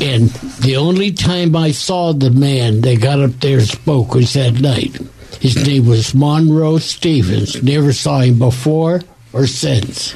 And 0.00 0.28
the 0.60 0.76
only 0.76 1.12
time 1.12 1.54
I 1.54 1.70
saw 1.70 2.12
the 2.12 2.30
man 2.30 2.80
that 2.82 3.00
got 3.00 3.20
up 3.20 3.32
there 3.40 3.58
and 3.58 3.68
spoke 3.68 4.14
was 4.14 4.32
that 4.32 4.60
night. 4.60 4.98
His 5.40 5.56
name 5.66 5.86
was 5.86 6.14
Monroe 6.14 6.78
Stevens. 6.78 7.62
Never 7.62 7.92
saw 7.92 8.20
him 8.20 8.38
before 8.38 9.02
or 9.32 9.46
since. 9.46 10.14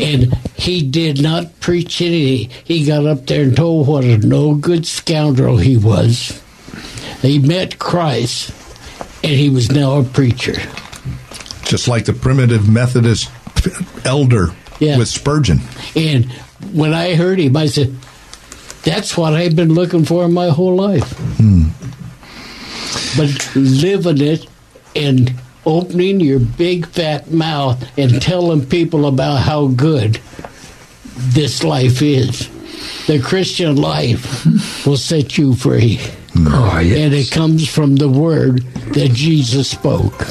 And 0.00 0.34
he 0.54 0.82
did 0.82 1.22
not 1.22 1.58
preach 1.60 2.02
anything. 2.02 2.50
He 2.64 2.84
got 2.84 3.06
up 3.06 3.26
there 3.26 3.44
and 3.44 3.56
told 3.56 3.88
what 3.88 4.04
a 4.04 4.18
no 4.18 4.54
good 4.54 4.86
scoundrel 4.86 5.56
he 5.56 5.76
was. 5.76 6.42
He 7.22 7.38
met 7.38 7.78
Christ, 7.78 8.52
and 9.22 9.32
he 9.32 9.50
was 9.50 9.70
now 9.70 9.98
a 9.98 10.04
preacher. 10.04 10.54
Just 11.64 11.88
like 11.88 12.04
the 12.04 12.12
primitive 12.12 12.68
Methodist 12.68 13.30
elder 14.04 14.48
Yeah. 14.78 14.98
with 14.98 15.08
Spurgeon. 15.08 15.60
And 15.96 16.30
when 16.72 16.92
I 16.94 17.14
heard 17.14 17.38
him, 17.40 17.56
I 17.56 17.66
said, 17.66 17.96
That's 18.84 19.16
what 19.16 19.32
I've 19.34 19.56
been 19.56 19.74
looking 19.74 20.04
for 20.04 20.28
my 20.28 20.48
whole 20.48 20.76
life. 20.76 21.10
Hmm. 21.38 21.68
But 23.16 23.56
living 23.56 24.20
it 24.20 24.46
and 24.94 25.32
opening 25.64 26.20
your 26.20 26.38
big 26.38 26.86
fat 26.86 27.30
mouth 27.32 27.84
and 27.98 28.22
telling 28.22 28.64
people 28.66 29.06
about 29.06 29.38
how 29.40 29.66
good 29.68 30.20
this 31.16 31.64
life 31.64 32.00
is. 32.02 32.48
The 33.08 33.18
Christian 33.20 33.76
life 33.76 34.46
will 34.86 34.96
set 34.96 35.36
you 35.38 35.54
free. 35.54 35.98
Oh, 36.48 36.78
yes. 36.78 36.98
And 36.98 37.14
it 37.14 37.30
comes 37.30 37.68
from 37.68 37.96
the 37.96 38.08
word 38.08 38.62
that 38.94 39.10
Jesus 39.12 39.70
spoke. 39.70 40.26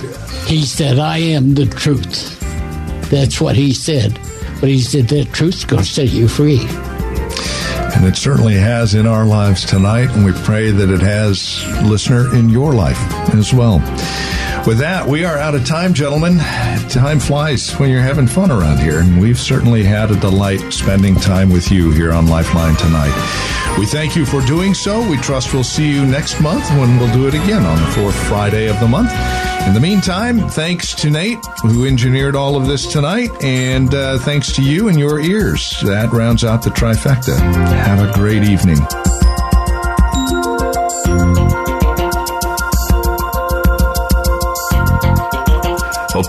He 0.48 0.64
said, 0.64 1.00
I 1.00 1.18
am 1.18 1.54
the 1.54 1.66
truth. 1.66 2.40
That's 3.10 3.40
what 3.40 3.56
he 3.56 3.74
said. 3.74 4.20
But 4.60 4.70
he 4.70 4.80
said 4.80 5.08
that 5.10 5.34
truth's 5.34 5.66
going 5.66 5.84
to 5.84 5.88
set 5.88 6.10
you 6.10 6.28
free. 6.28 6.60
And 7.96 8.06
it 8.06 8.18
certainly 8.18 8.56
has 8.56 8.94
in 8.94 9.08
our 9.08 9.26
lives 9.26 9.66
tonight, 9.66 10.10
and 10.12 10.26
we 10.26 10.34
pray 10.44 10.72
that 10.72 10.90
it 10.90 11.02
has, 11.02 11.66
listener, 11.84 12.34
in 12.36 12.50
your 12.50 12.74
life 12.74 13.00
as 13.34 13.54
well. 13.54 13.80
With 14.68 14.80
that, 14.80 15.08
we 15.08 15.24
are 15.24 15.38
out 15.38 15.56
of 15.56 15.66
time, 15.66 15.94
gentlemen. 15.94 16.40
Time 16.90 17.20
flies 17.20 17.72
when 17.74 17.90
you're 17.92 18.02
having 18.02 18.28
fun 18.28 18.52
around 18.52 18.80
here, 18.80 19.00
and 19.00 19.22
we've 19.22 19.40
certainly 19.40 19.84
had 19.84 20.10
a 20.12 20.20
delight 20.20 20.74
spending 20.74 21.16
time 21.16 21.50
with 21.50 21.72
you 21.72 21.92
here 21.92 22.12
on 22.12 22.28
Lifeline 22.28 22.76
tonight. 22.76 23.14
We 23.78 23.86
thank 23.86 24.16
you 24.16 24.26
for 24.26 24.42
doing 24.42 24.74
so. 24.74 25.08
We 25.10 25.18
trust 25.18 25.54
we'll 25.54 25.64
see 25.64 25.90
you 25.90 26.06
next 26.06 26.40
month 26.40 26.70
when 26.72 26.98
we'll 26.98 27.14
do 27.14 27.28
it 27.28 27.34
again 27.34 27.66
on 27.66 27.78
the 27.78 27.88
fourth 27.92 28.16
Friday 28.28 28.68
of 28.68 28.80
the 28.80 28.88
month. 28.88 29.12
In 29.68 29.74
the 29.74 29.82
meantime, 29.82 30.48
thanks 30.48 30.94
to 30.96 31.10
Nate, 31.10 31.44
who 31.62 31.86
engineered 31.86 32.36
all 32.36 32.56
of 32.56 32.68
this 32.68 32.86
tonight, 32.86 33.32
and 33.44 33.94
uh, 33.94 34.18
thanks 34.20 34.54
to 34.54 34.62
you 34.62 34.88
and 34.88 34.98
your 34.98 35.20
ears. 35.20 35.82
That 35.82 36.12
rounds 36.14 36.44
out 36.44 36.64
the 36.64 36.70
trifecta. 36.70 37.38
Have 37.38 38.10
a 38.10 38.14
great 38.14 38.44
evening. 38.44 38.78